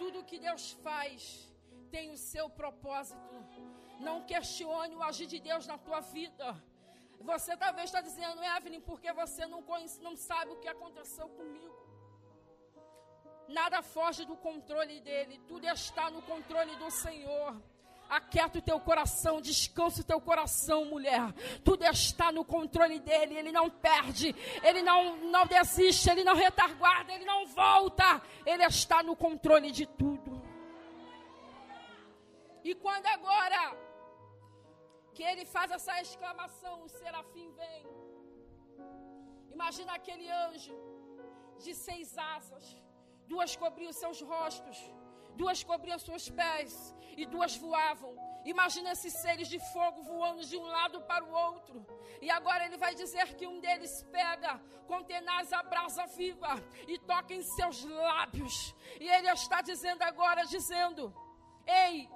[0.00, 1.22] Tudo que Deus faz
[1.94, 3.34] tem o seu propósito.
[4.00, 6.48] Não questione o agir de Deus na tua vida.
[7.20, 11.83] Você talvez está dizendo, Evelyn, porque você não, conhece, não sabe o que aconteceu comigo.
[13.48, 17.60] Nada foge do controle dele, tudo está no controle do Senhor.
[18.08, 21.32] Aquieta o teu coração, descansa o teu coração, mulher.
[21.64, 27.12] Tudo está no controle dele, ele não perde, ele não, não desiste, ele não retarguarda,
[27.12, 28.22] ele não volta.
[28.44, 30.42] Ele está no controle de tudo.
[32.62, 33.76] E quando agora
[35.14, 37.86] que ele faz essa exclamação, o serafim vem.
[39.50, 40.74] Imagina aquele anjo
[41.58, 42.83] de seis asas
[43.26, 44.78] Duas cobriam seus rostos,
[45.34, 48.14] duas cobriam seus pés e duas voavam.
[48.44, 51.86] Imagina esses seres de fogo voando de um lado para o outro.
[52.20, 56.52] E agora ele vai dizer que um deles pega com tenaz a brasa viva
[56.86, 58.74] e toca em seus lábios.
[59.00, 61.14] E ele está dizendo agora, dizendo:
[61.66, 62.08] Ei,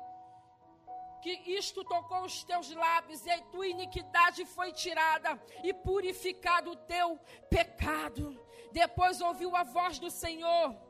[1.23, 6.77] que isto tocou os teus lábios, e a tua iniquidade foi tirada, e purificado o
[6.77, 8.39] teu pecado.
[8.71, 10.88] Depois ouviu a voz do Senhor.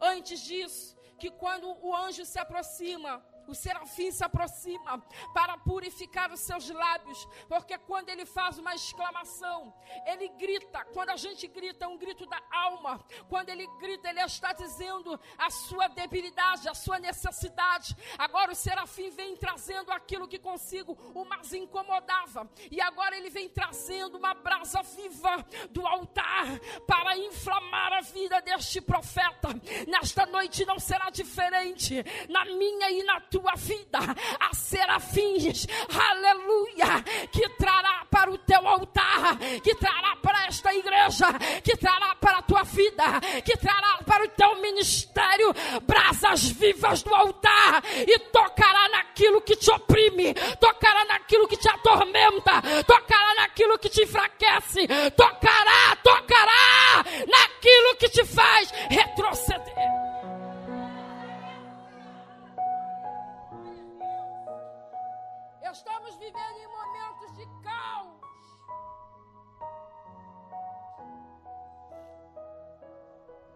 [0.00, 5.02] Antes disso, que quando o anjo se aproxima, o serafim se aproxima
[5.34, 9.74] para purificar os seus lábios, porque quando ele faz uma exclamação,
[10.06, 10.84] ele grita.
[10.92, 13.04] Quando a gente grita, é um grito da alma.
[13.28, 17.96] Quando ele grita, ele está dizendo a sua debilidade, a sua necessidade.
[18.18, 23.48] Agora o serafim vem trazendo aquilo que consigo o mais incomodava, e agora ele vem
[23.48, 26.46] trazendo uma brasa viva do altar
[26.86, 29.48] para inflamar a vida deste profeta.
[29.88, 33.98] Nesta noite não será diferente, na minha e na tua tua vida
[34.38, 41.26] a serafins, aleluia, que trará para o teu altar, que trará para esta igreja,
[41.64, 47.14] que trará para a tua vida, que trará para o teu ministério brasas vivas do
[47.14, 53.88] altar e tocará naquilo que te oprime, tocará naquilo que te atormenta, tocará naquilo que
[53.88, 54.86] te enfraquece,
[55.16, 60.19] tocará, tocará naquilo que te faz retroceder.
[65.72, 68.20] Estamos vivendo em momentos de caos.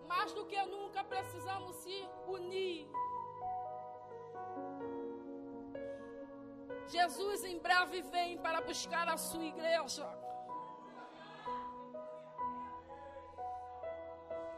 [0.07, 2.89] Mais do que nunca precisamos se unir.
[6.87, 10.07] Jesus em breve vem para buscar a sua igreja.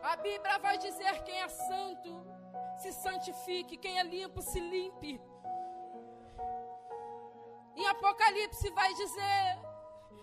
[0.03, 2.37] A Bíblia vai dizer quem é santo
[2.83, 5.19] se santifique, quem é limpo se limpe.
[7.77, 9.59] Em Apocalipse vai dizer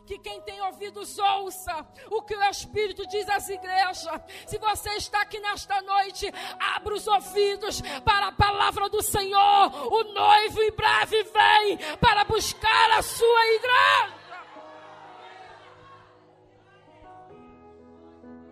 [0.05, 4.05] que quem tem ouvidos ouça o que o Espírito diz às igrejas.
[4.47, 9.93] Se você está aqui nesta noite, abra os ouvidos para a palavra do Senhor.
[9.93, 14.23] O noivo em breve vem para buscar a sua igreja.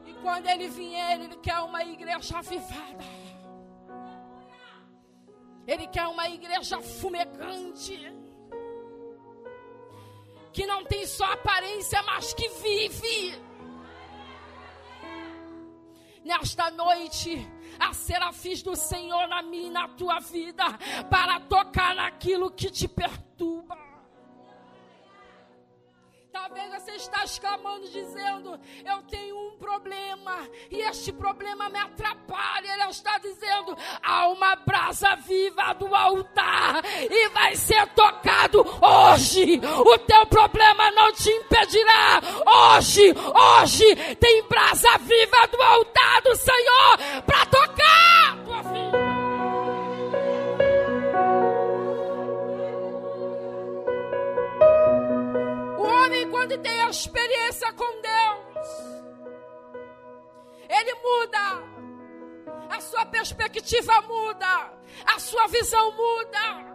[0.05, 3.21] E quando ele vier, ele quer uma igreja avivada.
[5.67, 8.20] Ele quer uma igreja fumegante
[10.53, 13.41] que não tem só aparência, mas que vive.
[16.23, 17.47] Nesta noite,
[17.79, 20.63] a serafins do Senhor na minha e na tua vida,
[21.09, 23.90] para tocar naquilo que te perturba.
[26.31, 32.73] Talvez você está exclamando, dizendo: Eu tenho um problema e este problema me atrapalha.
[32.73, 39.59] Ele está dizendo: Há uma brasa viva do altar e vai ser tocado hoje.
[39.85, 42.21] O teu problema não te impedirá.
[42.45, 43.13] Hoje,
[43.59, 49.00] hoje, tem brasa viva do altar do Senhor para tocar tua vida.
[56.61, 58.67] Tem a experiência com Deus,
[60.69, 64.73] ele muda, a sua perspectiva muda,
[65.05, 66.71] a sua visão muda.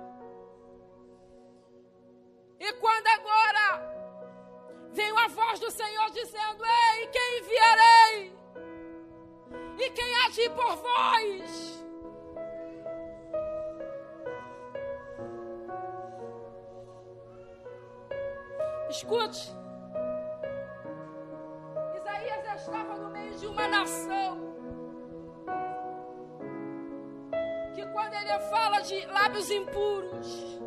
[2.58, 3.96] E quando agora
[4.92, 8.36] vem a voz do Senhor dizendo: Ei, quem enviarei?
[9.78, 11.76] E quem há de ir por vós?
[18.88, 19.65] Escute.
[22.66, 24.32] Estava no meio de uma nação.
[27.74, 30.60] Que quando ele fala de lábios impuros,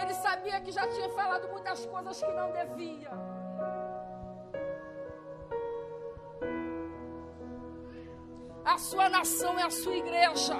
[0.00, 3.10] ele sabia que já tinha falado muitas coisas que não devia.
[8.64, 10.56] A sua nação é a sua igreja.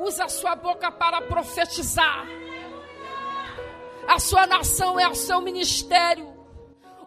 [0.00, 2.26] Usa a sua boca para profetizar.
[4.08, 6.31] A sua nação é o seu ministério.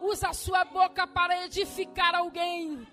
[0.06, 2.88] Usa a sua boca para edificar alguém.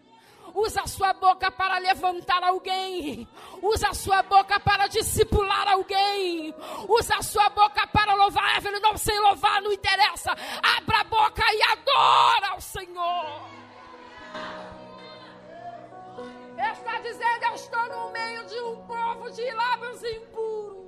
[0.54, 3.28] Usa a sua boca para levantar alguém.
[3.62, 6.54] Usa a sua boca para discipular alguém.
[6.88, 8.56] Usa a sua boca para louvar.
[8.56, 10.30] Evelyn, não sei louvar, não interessa.
[10.76, 13.42] Abra a boca e adora ao Senhor.
[16.72, 20.81] Está dizendo: Eu estou no meio de um povo de lábios impuros.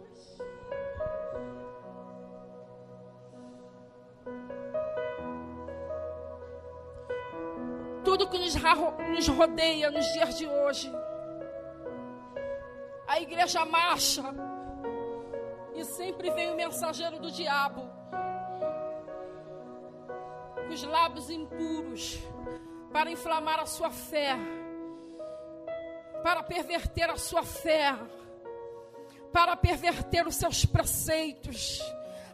[8.05, 10.93] Tudo que nos rodeia nos dias de hoje.
[13.07, 14.23] A igreja marcha
[15.75, 17.91] e sempre vem o mensageiro do diabo
[20.67, 22.19] com os lábios impuros
[22.93, 24.37] para inflamar a sua fé,
[26.23, 27.95] para perverter a sua fé,
[29.33, 31.81] para perverter os seus preceitos,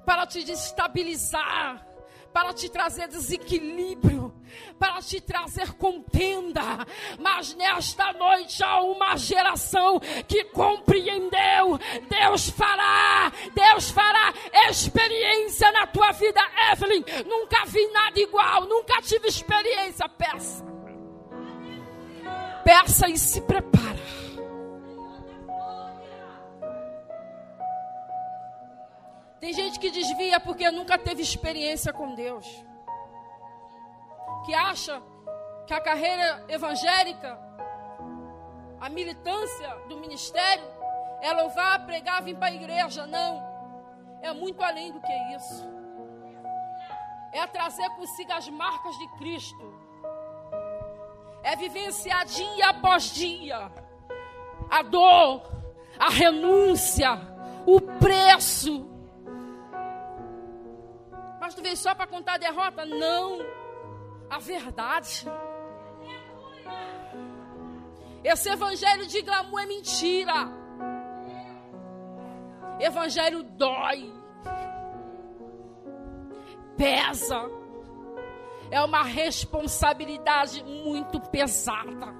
[0.04, 1.86] para te destabilizar,
[2.32, 4.32] para te trazer desequilíbrio,
[4.78, 6.62] para te trazer contenda.
[7.18, 11.78] Mas nesta noite há uma geração que compreendeu.
[12.08, 14.32] Deus fará, Deus fará
[14.68, 16.40] experiência na tua vida,
[16.72, 17.04] Evelyn.
[17.26, 20.08] Nunca vi nada igual, nunca tive experiência.
[20.08, 20.64] Peça,
[22.64, 24.19] peça e se prepara.
[29.40, 32.46] Tem gente que desvia porque nunca teve experiência com Deus.
[34.44, 35.02] Que acha
[35.66, 37.38] que a carreira evangélica,
[38.80, 40.64] a militância do ministério,
[41.22, 43.06] é louvar, pregar, vir para a igreja.
[43.06, 43.48] Não.
[44.20, 45.66] É muito além do que isso.
[47.32, 49.74] É trazer consigo as marcas de Cristo.
[51.42, 53.72] É vivenciar dia após dia
[54.70, 55.42] a dor,
[55.98, 57.18] a renúncia,
[57.66, 58.86] o preço
[61.54, 62.84] tu veio só para contar a derrota?
[62.84, 63.38] Não.
[64.28, 65.26] A verdade.
[68.22, 70.48] Esse evangelho de glamour é mentira.
[72.78, 74.12] Evangelho dói.
[76.76, 77.50] Pesa.
[78.70, 82.14] É uma responsabilidade muito pesada.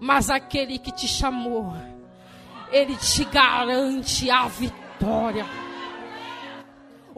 [0.00, 1.72] Mas aquele que te chamou,
[2.72, 5.44] ele te garante a vitória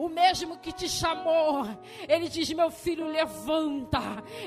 [0.03, 1.65] o mesmo que te chamou,
[2.09, 4.01] ele diz: Meu filho, levanta,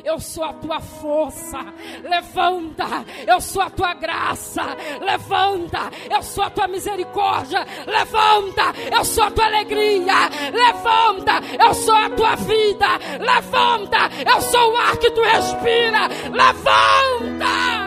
[0.05, 1.59] eu sou a tua força,
[2.03, 2.85] levanta,
[3.27, 4.63] eu sou a tua graça,
[5.01, 11.95] levanta, eu sou a tua misericórdia, levanta, eu sou a tua alegria, levanta, eu sou
[11.95, 12.89] a tua vida,
[13.19, 17.87] levanta, eu sou o ar que tu respira, levanta.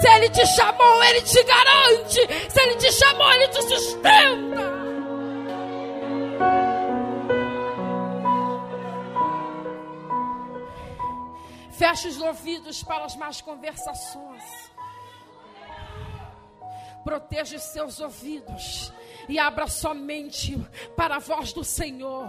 [0.00, 2.50] Se ele te chamou, ele te garante.
[2.50, 4.77] Se ele te chamou, ele te sustenta.
[11.78, 14.42] Feche os ouvidos para as más conversações.
[17.04, 18.92] Proteja os seus ouvidos
[19.28, 20.58] e abra somente
[20.96, 22.28] para a voz do Senhor.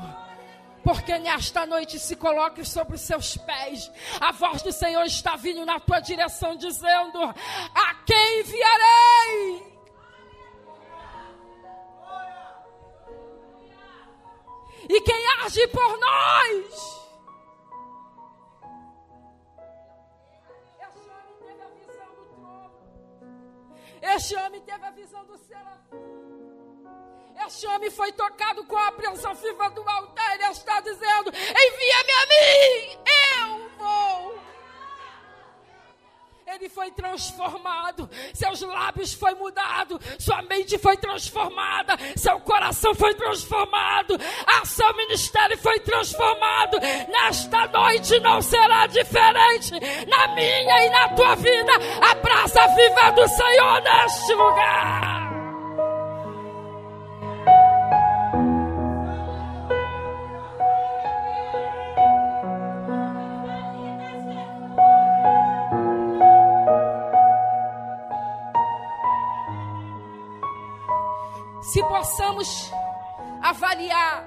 [0.84, 3.92] Porque nesta noite se coloque sobre os seus pés.
[4.22, 9.70] A voz do Senhor está vindo na tua direção, dizendo: A quem enviarei?
[14.88, 16.99] E quem age por nós?
[24.02, 26.10] Este homem teve a visão do serafim.
[27.46, 30.36] Este homem foi tocado com a presença viva do altar.
[30.36, 33.00] Ele está dizendo: Envia-me a mim,
[33.42, 34.39] eu vou.
[36.56, 44.18] Ele foi transformado, seus lábios foi mudado, sua mente foi transformada, seu coração foi transformado,
[44.48, 46.80] a seu ministério foi transformado.
[47.08, 49.74] Nesta noite não será diferente.
[50.08, 51.72] Na minha e na tua vida,
[52.02, 55.09] a praça viva do Senhor neste lugar.
[72.00, 72.72] Possamos
[73.42, 74.26] avaliar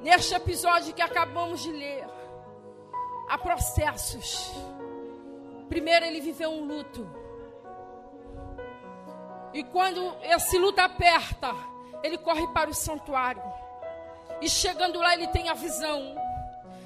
[0.00, 2.06] neste episódio que acabamos de ler,
[3.28, 4.52] há processos.
[5.68, 7.10] Primeiro, ele viveu um luto.
[9.52, 11.52] E quando esse luto aperta,
[12.04, 13.42] ele corre para o santuário.
[14.40, 16.14] E chegando lá, ele tem a visão.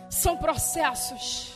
[0.08, 1.54] São processos.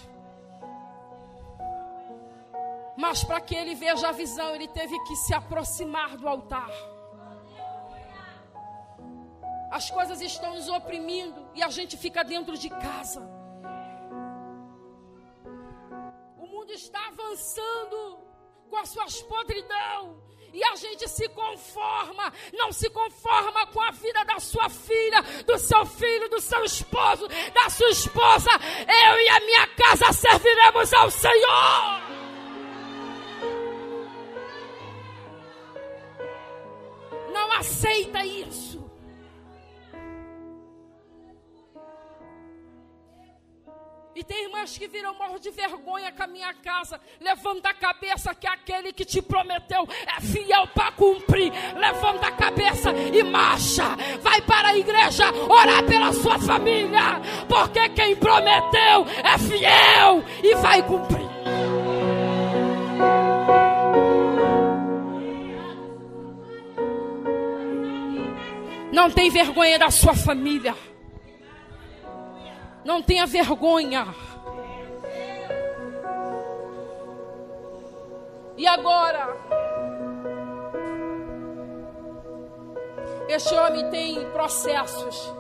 [2.95, 6.71] Mas para que ele veja a visão, ele teve que se aproximar do altar.
[9.71, 13.21] As coisas estão nos oprimindo e a gente fica dentro de casa.
[16.37, 18.19] O mundo está avançando
[18.69, 20.29] com as suas podridão.
[20.53, 25.57] E a gente se conforma, não se conforma com a vida da sua filha, do
[25.59, 28.51] seu filho, do seu esposo, da sua esposa.
[28.81, 32.01] Eu e a minha casa serviremos ao Senhor.
[37.33, 38.70] Não aceita isso.
[44.21, 48.35] E tem irmãs que viram morro de vergonha com a minha casa, levanta a cabeça
[48.35, 51.51] que aquele que te prometeu é fiel para cumprir.
[51.75, 53.97] Levanta a cabeça e marcha.
[54.21, 57.19] Vai para a igreja orar pela sua família,
[57.49, 61.31] porque quem prometeu é fiel e vai cumprir.
[68.93, 70.77] Não tem vergonha da sua família.
[72.85, 74.07] Não tenha vergonha.
[78.57, 79.37] E agora?
[83.29, 85.33] Este homem tem processos.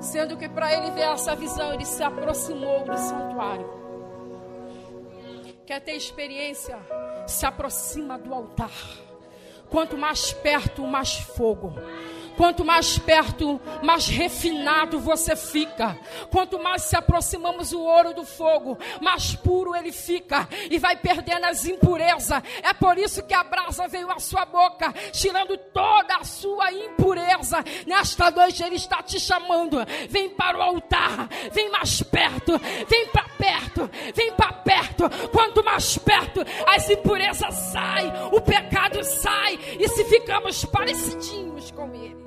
[0.00, 3.68] Sendo que para ele ver essa visão, ele se aproximou do santuário.
[5.66, 6.78] Quer ter experiência?
[7.26, 8.70] Se aproxima do altar.
[9.68, 11.74] Quanto mais perto, mais fogo.
[12.36, 15.98] Quanto mais perto, mais refinado você fica.
[16.30, 21.46] Quanto mais se aproximamos o ouro do fogo, mais puro ele fica e vai perdendo
[21.46, 22.42] as impurezas.
[22.62, 27.64] É por isso que a brasa veio à sua boca, tirando toda a sua impureza.
[27.86, 29.78] Nesta noite ele está te chamando.
[30.10, 32.58] Vem para o altar, vem mais perto,
[32.88, 35.04] vem para perto, vem para perto.
[35.30, 42.25] Quanto mais perto, as impurezas saem, o pecado sai e se ficamos parecidinhos com ele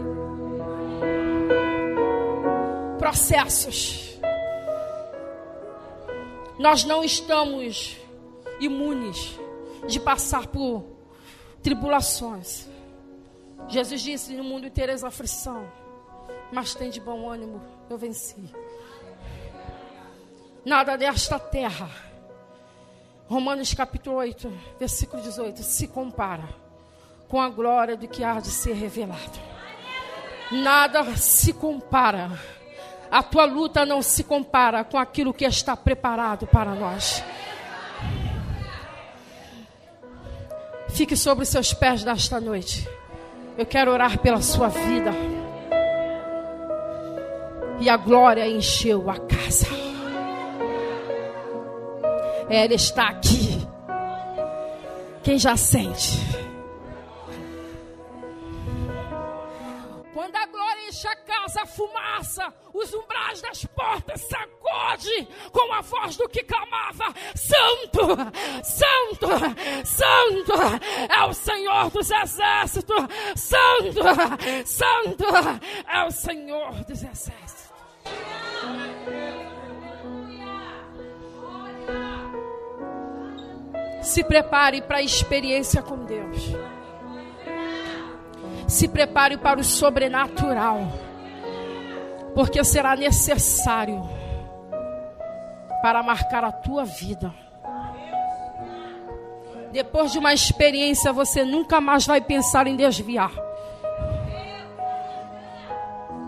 [3.10, 4.20] processos.
[6.60, 7.98] Nós não estamos
[8.60, 9.36] imunes
[9.88, 10.86] de passar por
[11.64, 12.68] tribulações.
[13.68, 15.68] Jesus disse: No mundo tereis aflição,
[16.52, 18.54] mas tem de bom ânimo, eu venci.
[20.64, 21.90] Nada desta terra,
[23.28, 26.48] Romanos capítulo 8, versículo 18, se compara
[27.28, 29.40] com a glória do que há de ser revelado.
[30.52, 32.59] Nada se compara
[33.12, 37.24] a tua luta não se compara com aquilo que está preparado para nós.
[40.90, 42.88] Fique sobre os seus pés nesta noite.
[43.58, 45.12] Eu quero orar pela sua vida.
[47.80, 49.68] E a glória encheu a casa.
[52.50, 53.66] Ela está aqui.
[55.24, 56.20] Quem já sente?
[60.90, 66.44] Enche a casa, a fumaça, os umbrais das portas sacode com a voz do que
[66.44, 68.02] clamava: Santo,
[68.64, 69.28] Santo,
[69.86, 70.54] Santo
[71.10, 74.02] é o Senhor dos exércitos, Santo,
[74.66, 75.26] Santo
[75.88, 77.70] é o Senhor dos exércitos.
[84.02, 86.79] Se prepare para a experiência com Deus.
[88.70, 90.82] Se prepare para o sobrenatural,
[92.36, 94.08] porque será necessário
[95.82, 97.34] para marcar a tua vida.
[99.72, 103.32] Depois de uma experiência, você nunca mais vai pensar em desviar.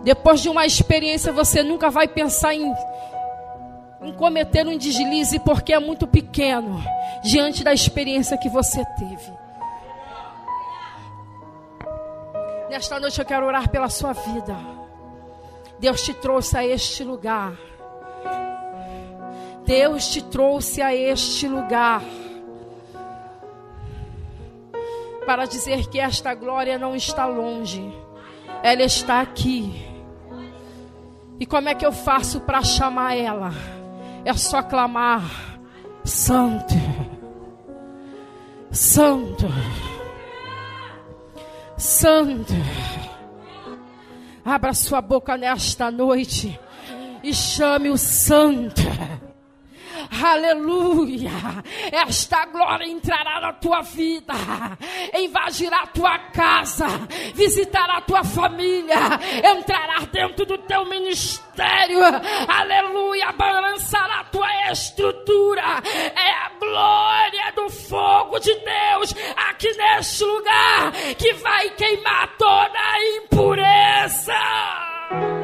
[0.03, 2.73] Depois de uma experiência, você nunca vai pensar em,
[4.01, 6.83] em cometer um deslize, porque é muito pequeno
[7.23, 9.31] diante da experiência que você teve.
[12.71, 14.55] Nesta noite eu quero orar pela sua vida.
[15.77, 17.51] Deus te trouxe a este lugar.
[19.65, 22.01] Deus te trouxe a este lugar.
[25.25, 27.93] Para dizer que esta glória não está longe,
[28.63, 29.85] ela está aqui.
[31.41, 33.51] E como é que eu faço para chamar ela?
[34.23, 35.23] É só clamar:
[36.05, 36.73] Santo,
[38.71, 39.47] Santo.
[41.81, 42.53] Santo.
[44.45, 46.59] Abra sua boca nesta noite
[47.23, 48.83] e chame o Santo.
[50.23, 51.31] Aleluia!
[51.91, 54.33] Esta glória entrará na tua vida,
[55.13, 56.87] invadirá a tua casa,
[57.33, 58.95] visitará a tua família,
[59.57, 61.99] entrará dentro do teu ministério.
[62.47, 63.31] Aleluia!
[63.33, 65.81] Balançará a tua estrutura.
[65.83, 69.13] É a glória do fogo de Deus
[69.49, 75.40] aqui neste lugar que vai queimar toda a impureza.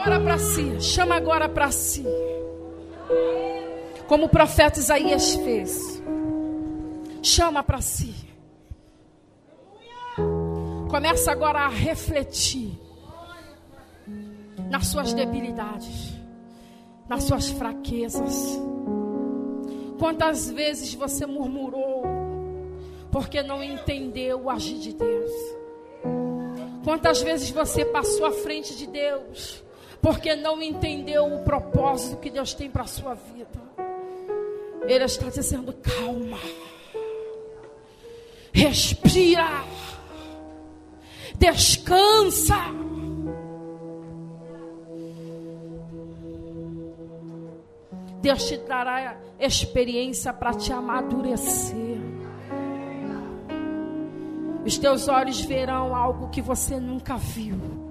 [0.00, 2.04] Agora para si, chama agora para si.
[4.06, 6.02] Como o profeta Isaías fez.
[7.22, 8.14] Chama para si.
[10.90, 12.78] Começa agora a refletir
[14.70, 16.14] nas suas debilidades,
[17.08, 18.58] nas suas fraquezas.
[19.98, 22.18] Quantas vezes você murmurou?
[23.10, 25.30] porque não entendeu o agir de Deus.
[26.84, 29.62] Quantas vezes você passou à frente de Deus
[30.00, 33.68] porque não entendeu o propósito que Deus tem para a sua vida?
[34.86, 36.38] Ele está dizendo: calma,
[38.52, 39.64] respira,
[41.36, 42.56] descansa.
[48.20, 51.98] Deus te dará experiência para te amadurecer.
[54.66, 57.87] Os teus olhos verão algo que você nunca viu.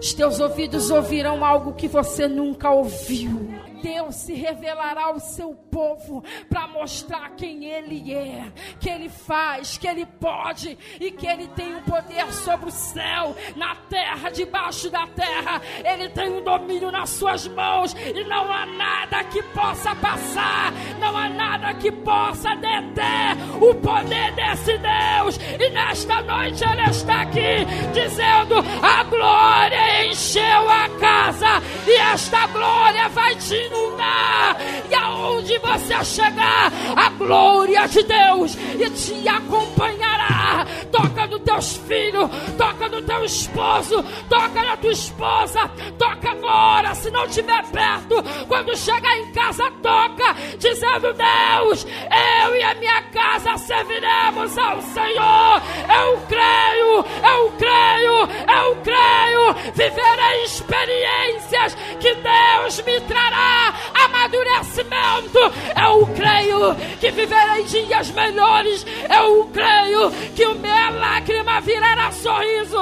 [0.00, 3.50] Os teus ouvidos ouvirão algo que você nunca ouviu.
[3.80, 9.86] Deus se revelará ao seu povo para mostrar quem Ele é, que Ele faz, que
[9.86, 15.06] Ele pode e que Ele tem o poder sobre o céu, na terra, debaixo da
[15.06, 15.60] terra.
[15.84, 20.72] Ele tem o um domínio nas suas mãos e não há nada que possa passar,
[20.98, 25.38] não há nada que possa deter o poder desse Deus.
[25.58, 33.08] E nesta noite Ele está aqui dizendo: a glória encheu a casa e esta glória
[33.08, 34.56] vai te inundar.
[34.90, 40.66] E aonde você chegar, a glória de Deus e te acompanhará.
[40.90, 47.10] Toca nos teus filhos, toca no teu esposo, toca na tua esposa, toca agora, se
[47.10, 48.22] não estiver perto.
[48.48, 55.62] Quando chegar em casa, toca, dizendo: Deus, eu e a minha casa serviremos ao Senhor.
[55.88, 57.04] Eu creio,
[57.34, 58.20] eu creio,
[58.58, 59.54] eu creio.
[59.74, 63.59] Viverei experiências que Deus me trará
[64.04, 65.38] amadurecimento.
[65.76, 68.86] Eu creio que viverei dias melhores.
[69.08, 72.78] Eu creio que o minha lágrima virará sorriso.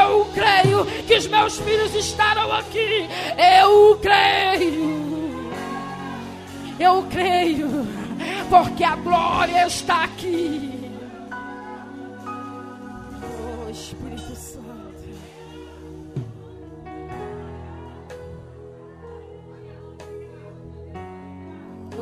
[0.00, 3.08] Eu creio que os meus filhos estarão aqui.
[3.62, 5.10] Eu creio.
[6.78, 7.86] Eu creio,
[8.48, 10.79] porque a glória está aqui.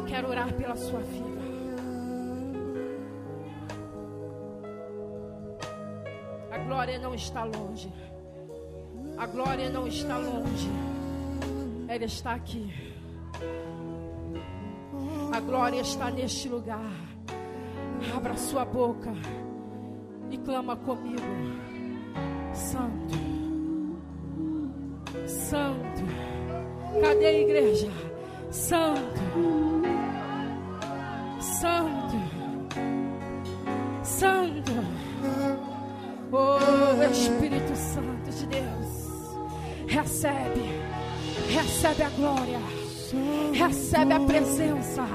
[0.09, 1.39] Quero orar pela sua vida.
[6.51, 7.93] A glória não está longe.
[9.17, 10.69] A glória não está longe.
[11.87, 12.73] Ela está aqui.
[15.33, 16.91] A glória está neste lugar.
[18.17, 19.13] Abra sua boca
[20.31, 21.23] e clama comigo.
[22.55, 23.15] Santo.
[25.27, 26.03] Santo.
[27.01, 27.89] Cadê a igreja?
[28.51, 29.68] Santo.
[36.31, 38.99] Oh Espírito Santo de Deus.
[39.87, 40.61] Recebe.
[41.49, 42.61] Recebe a glória.
[43.55, 45.07] Recebe a presença.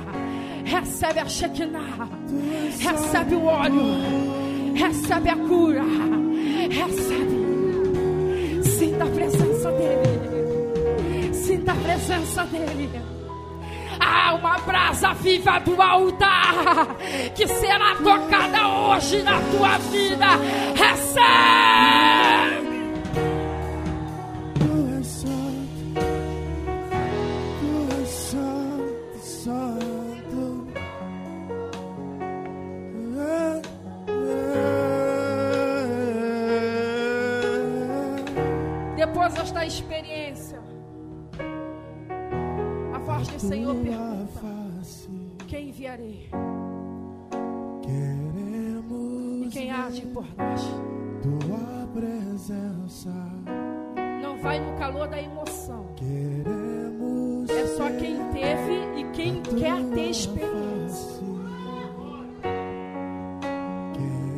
[0.66, 2.10] Recebe a Shekinah.
[2.80, 4.74] Recebe o óleo.
[4.74, 5.84] Recebe a cura.
[6.70, 7.44] Recebe.
[8.64, 11.34] Sinta a presença dele.
[11.34, 13.13] Sinta a presença dele.
[14.32, 16.88] Uma brasa viva do altar
[17.36, 20.28] que será tocada hoje na tua vida.
[20.76, 22.53] Recebe.
[45.94, 46.30] Enviarei?
[47.84, 50.62] queremos E quem ir por nós?
[51.22, 53.14] tua presença.
[54.22, 55.86] Não vai no calor da emoção.
[55.96, 61.24] Queremos É só quem teve e quem quer ter experiência.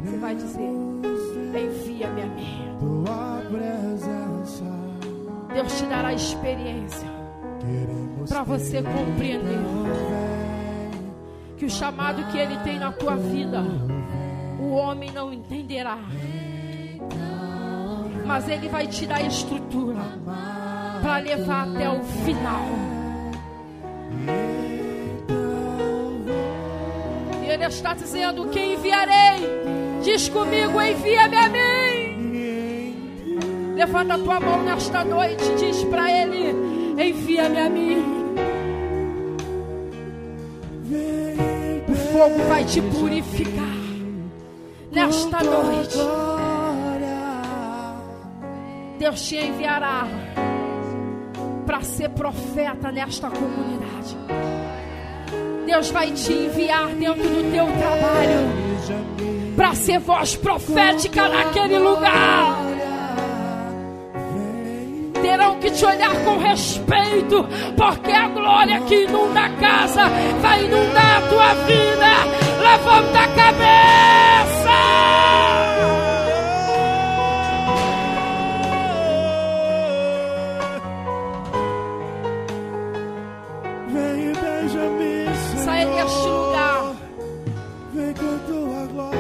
[0.03, 0.69] Você vai dizer:
[1.55, 2.77] Envia-me a mim.
[2.79, 4.65] tua presença.
[5.53, 7.15] Deus te dará experiência
[8.27, 10.44] para você compreender
[11.57, 13.63] que o chamado que Ele tem na tua vida,
[14.59, 15.97] o homem não entenderá.
[18.25, 20.01] Mas Ele vai te dar estrutura
[21.01, 22.65] para levar até o final.
[27.43, 29.47] E Ele está dizendo: Quem enviarei?
[30.03, 32.15] Diz comigo: Envia-me a mim.
[33.75, 36.51] Levanta a tua mão nesta noite diz para Ele:
[37.01, 38.24] Envia-me a mim.
[42.25, 43.77] Fogo vai te purificar
[44.91, 45.97] nesta noite.
[48.97, 50.07] Deus te enviará
[51.67, 54.17] para ser profeta nesta comunidade.
[55.67, 62.74] Deus vai te enviar dentro do teu trabalho para ser voz profética naquele lugar.
[65.25, 67.43] Terão que te olhar com respeito,
[67.75, 70.03] porque a glória que inunda a casa
[70.39, 72.11] vai inundar a tua vida.
[72.61, 74.75] Levanta a cabeça!
[83.89, 85.63] vem e beija-me.
[85.63, 86.95] Sai deste lugar,
[87.93, 89.19] Vem com tua glória.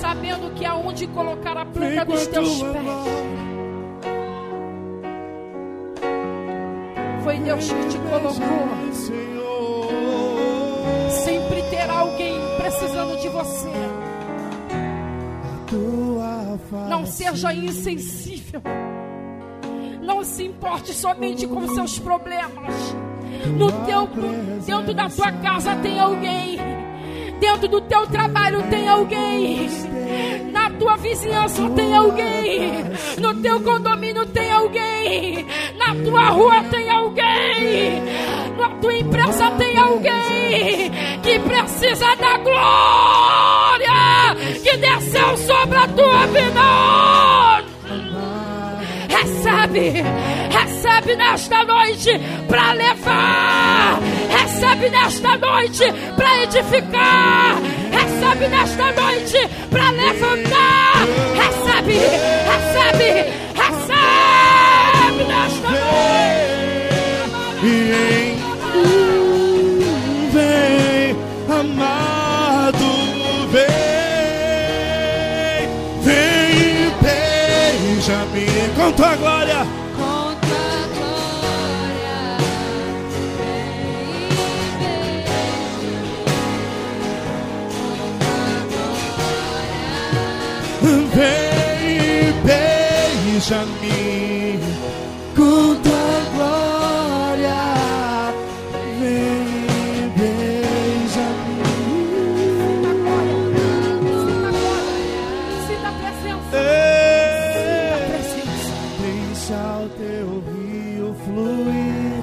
[0.00, 3.47] sabendo que aonde colocar a planta dos teus pés,
[7.48, 8.68] Deus que te colocou.
[11.24, 13.70] Sempre terá alguém precisando de você.
[16.90, 18.60] Não seja insensível.
[20.02, 22.74] Não se importe somente com seus problemas.
[23.56, 24.06] No teu,
[24.66, 26.58] dentro da tua casa tem alguém.
[27.40, 29.70] Dentro do teu trabalho tem alguém.
[30.78, 32.84] Tua vizinhança tem alguém.
[33.18, 35.46] No teu condomínio tem alguém.
[35.76, 38.02] Na tua rua tem alguém.
[38.56, 40.90] Na tua empresa tem alguém
[41.22, 47.68] que precisa da glória que desceu sobre a tua vida.
[49.08, 50.04] Recebe,
[50.50, 52.10] recebe nesta noite
[52.48, 54.00] para levar,
[54.30, 55.84] recebe nesta noite
[56.16, 57.56] para edificar,
[58.28, 61.98] recebe nesta noite para levantar, recebe,
[62.44, 63.08] recebe,
[63.54, 66.98] recebe nesta noite.
[67.62, 68.36] E em
[70.30, 71.16] vem,
[71.48, 72.88] amado,
[73.50, 73.68] vem,
[76.02, 79.77] vem beija-me com tua glória.
[91.18, 93.90] Vem e beija-me
[95.34, 97.62] com tua glória.
[99.00, 101.58] Vem e beija-me.
[105.66, 107.94] Sinta a presença, Ei.
[107.94, 108.72] a presença.
[109.02, 112.22] Deixa o teu rio fluir,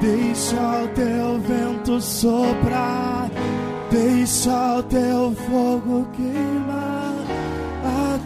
[0.00, 3.28] deixa o teu vento soprar,
[3.90, 6.89] deixa o teu fogo queimar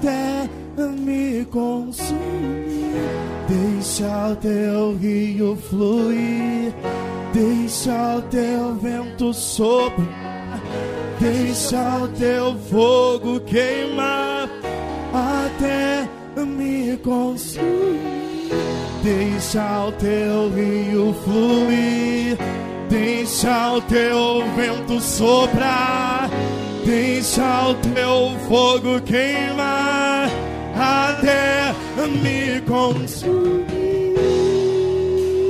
[0.05, 2.15] até me consumir.
[3.49, 6.75] Deixa o teu rio fluir,
[7.33, 10.61] deixa o teu vento soprar,
[11.21, 14.49] deixa o teu fogo queimar.
[15.13, 16.09] Até
[16.45, 18.51] me consumir.
[19.03, 22.39] Deixa o teu rio fluir,
[22.89, 26.31] deixa o teu vento soprar,
[26.87, 29.74] deixa o teu fogo queimar
[30.77, 31.73] até
[32.09, 34.15] me consumir.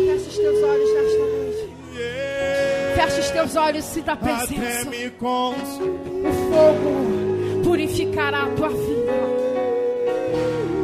[0.06, 1.72] Fecha os teus olhos nesta noite.
[1.94, 3.02] Yeah.
[3.02, 4.90] Fecha os teus olhos, sinta a até presença.
[4.90, 6.26] me consumir.
[6.26, 9.12] O fogo purificará a tua vida.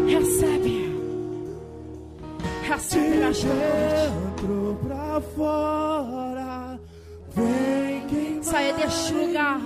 [0.09, 0.91] Recebe.
[2.69, 4.77] Recebe nesta noite.
[4.87, 6.81] pra fora,
[7.35, 9.61] vem quem Saia deste lugar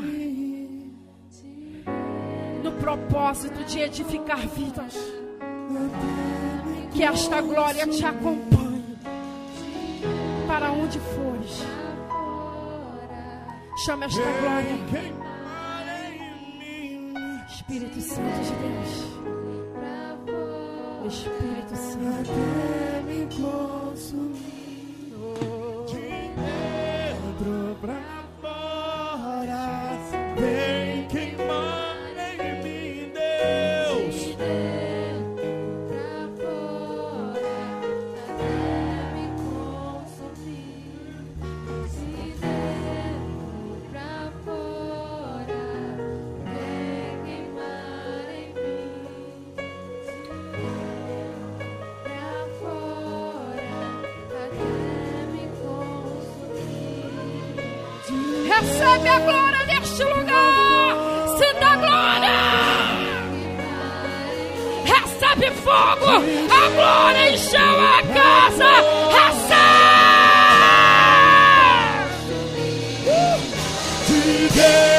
[2.64, 4.94] no propósito de edificar vidas.
[6.94, 8.96] Que esta glória te acompanhe
[10.46, 11.62] para onde fores.
[13.84, 14.78] Chama esta glória.
[17.50, 19.04] Espírito Santo de Deus.
[21.06, 22.14] Espírito Santo.
[65.74, 66.22] Fogo.
[66.74, 68.70] Glória encheu a casa.
[69.10, 69.64] Recebe.
[74.54, 74.93] De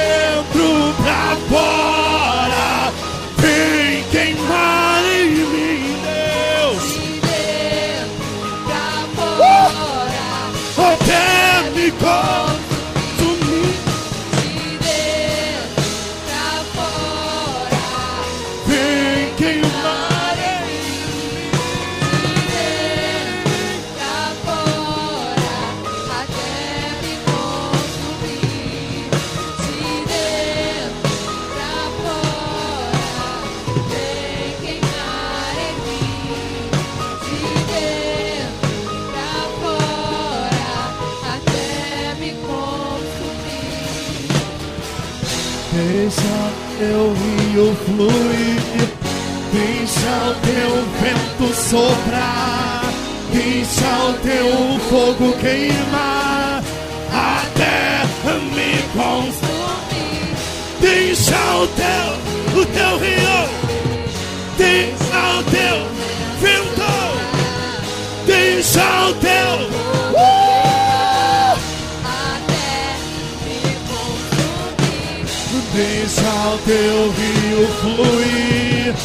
[76.66, 78.96] teu rio fluir,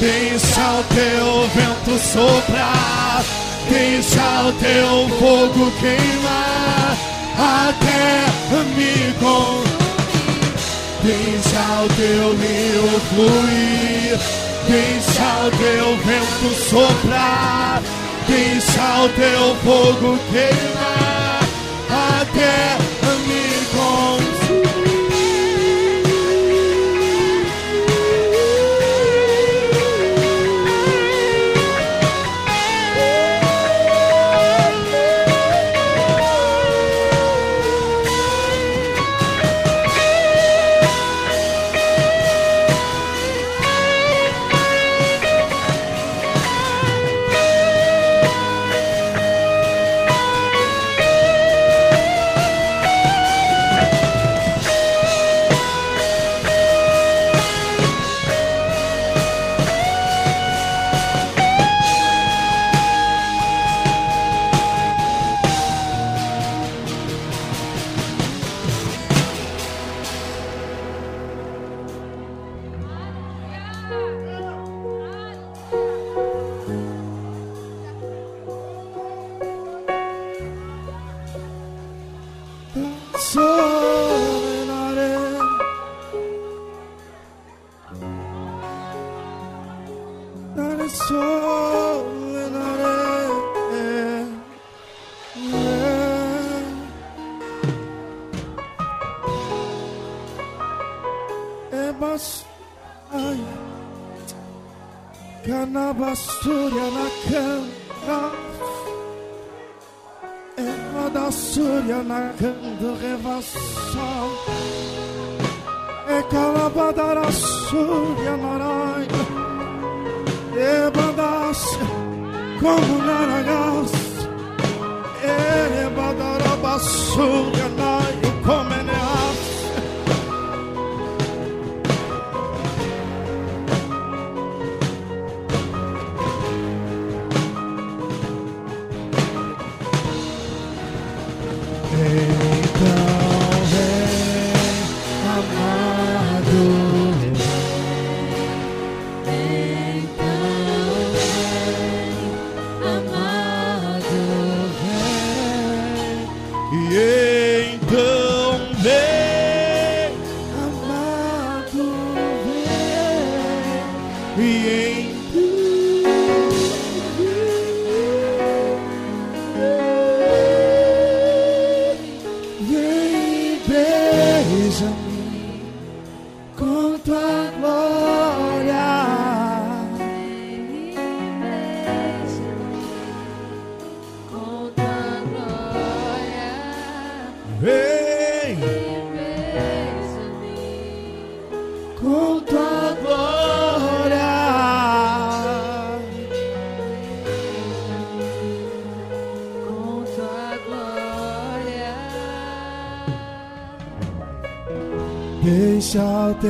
[0.00, 3.22] deixa o teu vento soprar,
[3.68, 6.96] deixa o teu fogo queimar,
[7.36, 8.30] até
[8.74, 9.70] me consumir.
[11.02, 14.18] Deixa o teu rio fluir,
[14.66, 17.82] deixa o teu vento soprar,
[18.26, 21.40] deixa o teu fogo queimar,
[22.20, 22.89] até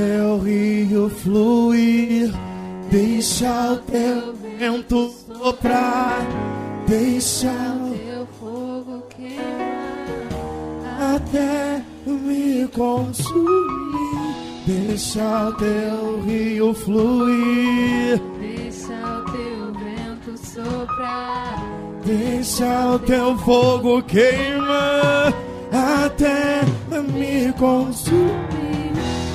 [0.01, 2.31] teu rio fluir,
[2.91, 6.21] deixa o teu vento soprar,
[6.87, 7.53] deixa
[8.07, 11.17] Teu fogo queimar.
[11.17, 13.51] até me consumir.
[14.67, 21.59] Deixa o teu rio fluir, Deixa o teu vento soprar.
[22.07, 25.33] deixa o teu fogo queimar
[25.73, 26.63] até
[27.13, 28.60] me consumir.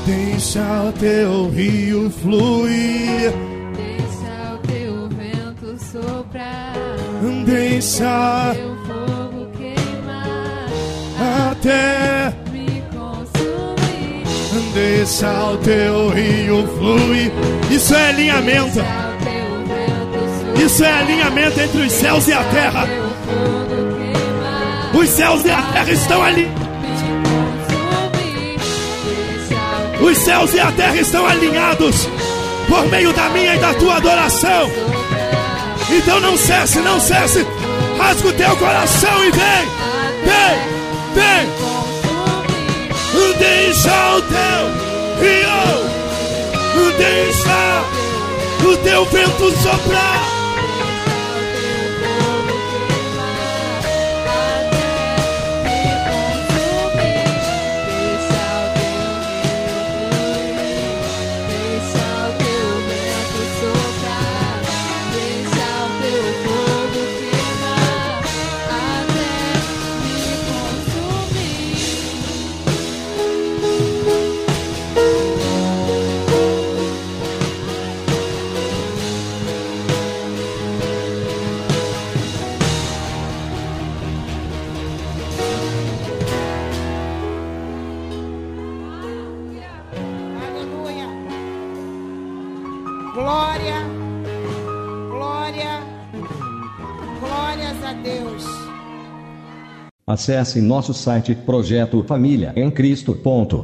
[0.05, 3.31] Deixa o teu rio fluir,
[3.75, 6.73] Deixa o teu vento soprar.
[7.45, 10.67] deixa Teu fogo queimar.
[11.51, 14.23] até Me consumir.
[14.75, 17.31] deixa o teu rio fluir.
[17.71, 18.79] Isso é alinhamento.
[18.79, 20.65] O.
[20.65, 22.87] Isso é alinhamento entre os céus e a terra.
[24.93, 26.47] Os céus e a terra estão ali.
[30.05, 32.07] Os céus e a terra estão alinhados
[32.69, 34.71] por meio da minha e da tua adoração.
[35.89, 37.43] Então não cesse, não cesse.
[37.97, 39.67] Rasga o teu coração e vem,
[40.25, 40.59] vem,
[41.15, 41.65] vem.
[43.39, 44.65] Deixa o teu
[45.21, 47.83] rio, deixa
[48.63, 50.34] o teu vento soprar.
[100.15, 103.59] Acesse nosso site Projeto Família em Cristo.com.br.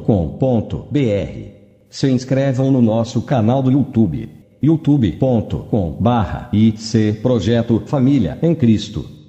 [1.88, 4.28] Se inscrevam no nosso canal do YouTube.
[4.60, 9.21] youtube.com/ic Projeto Família em Cristo.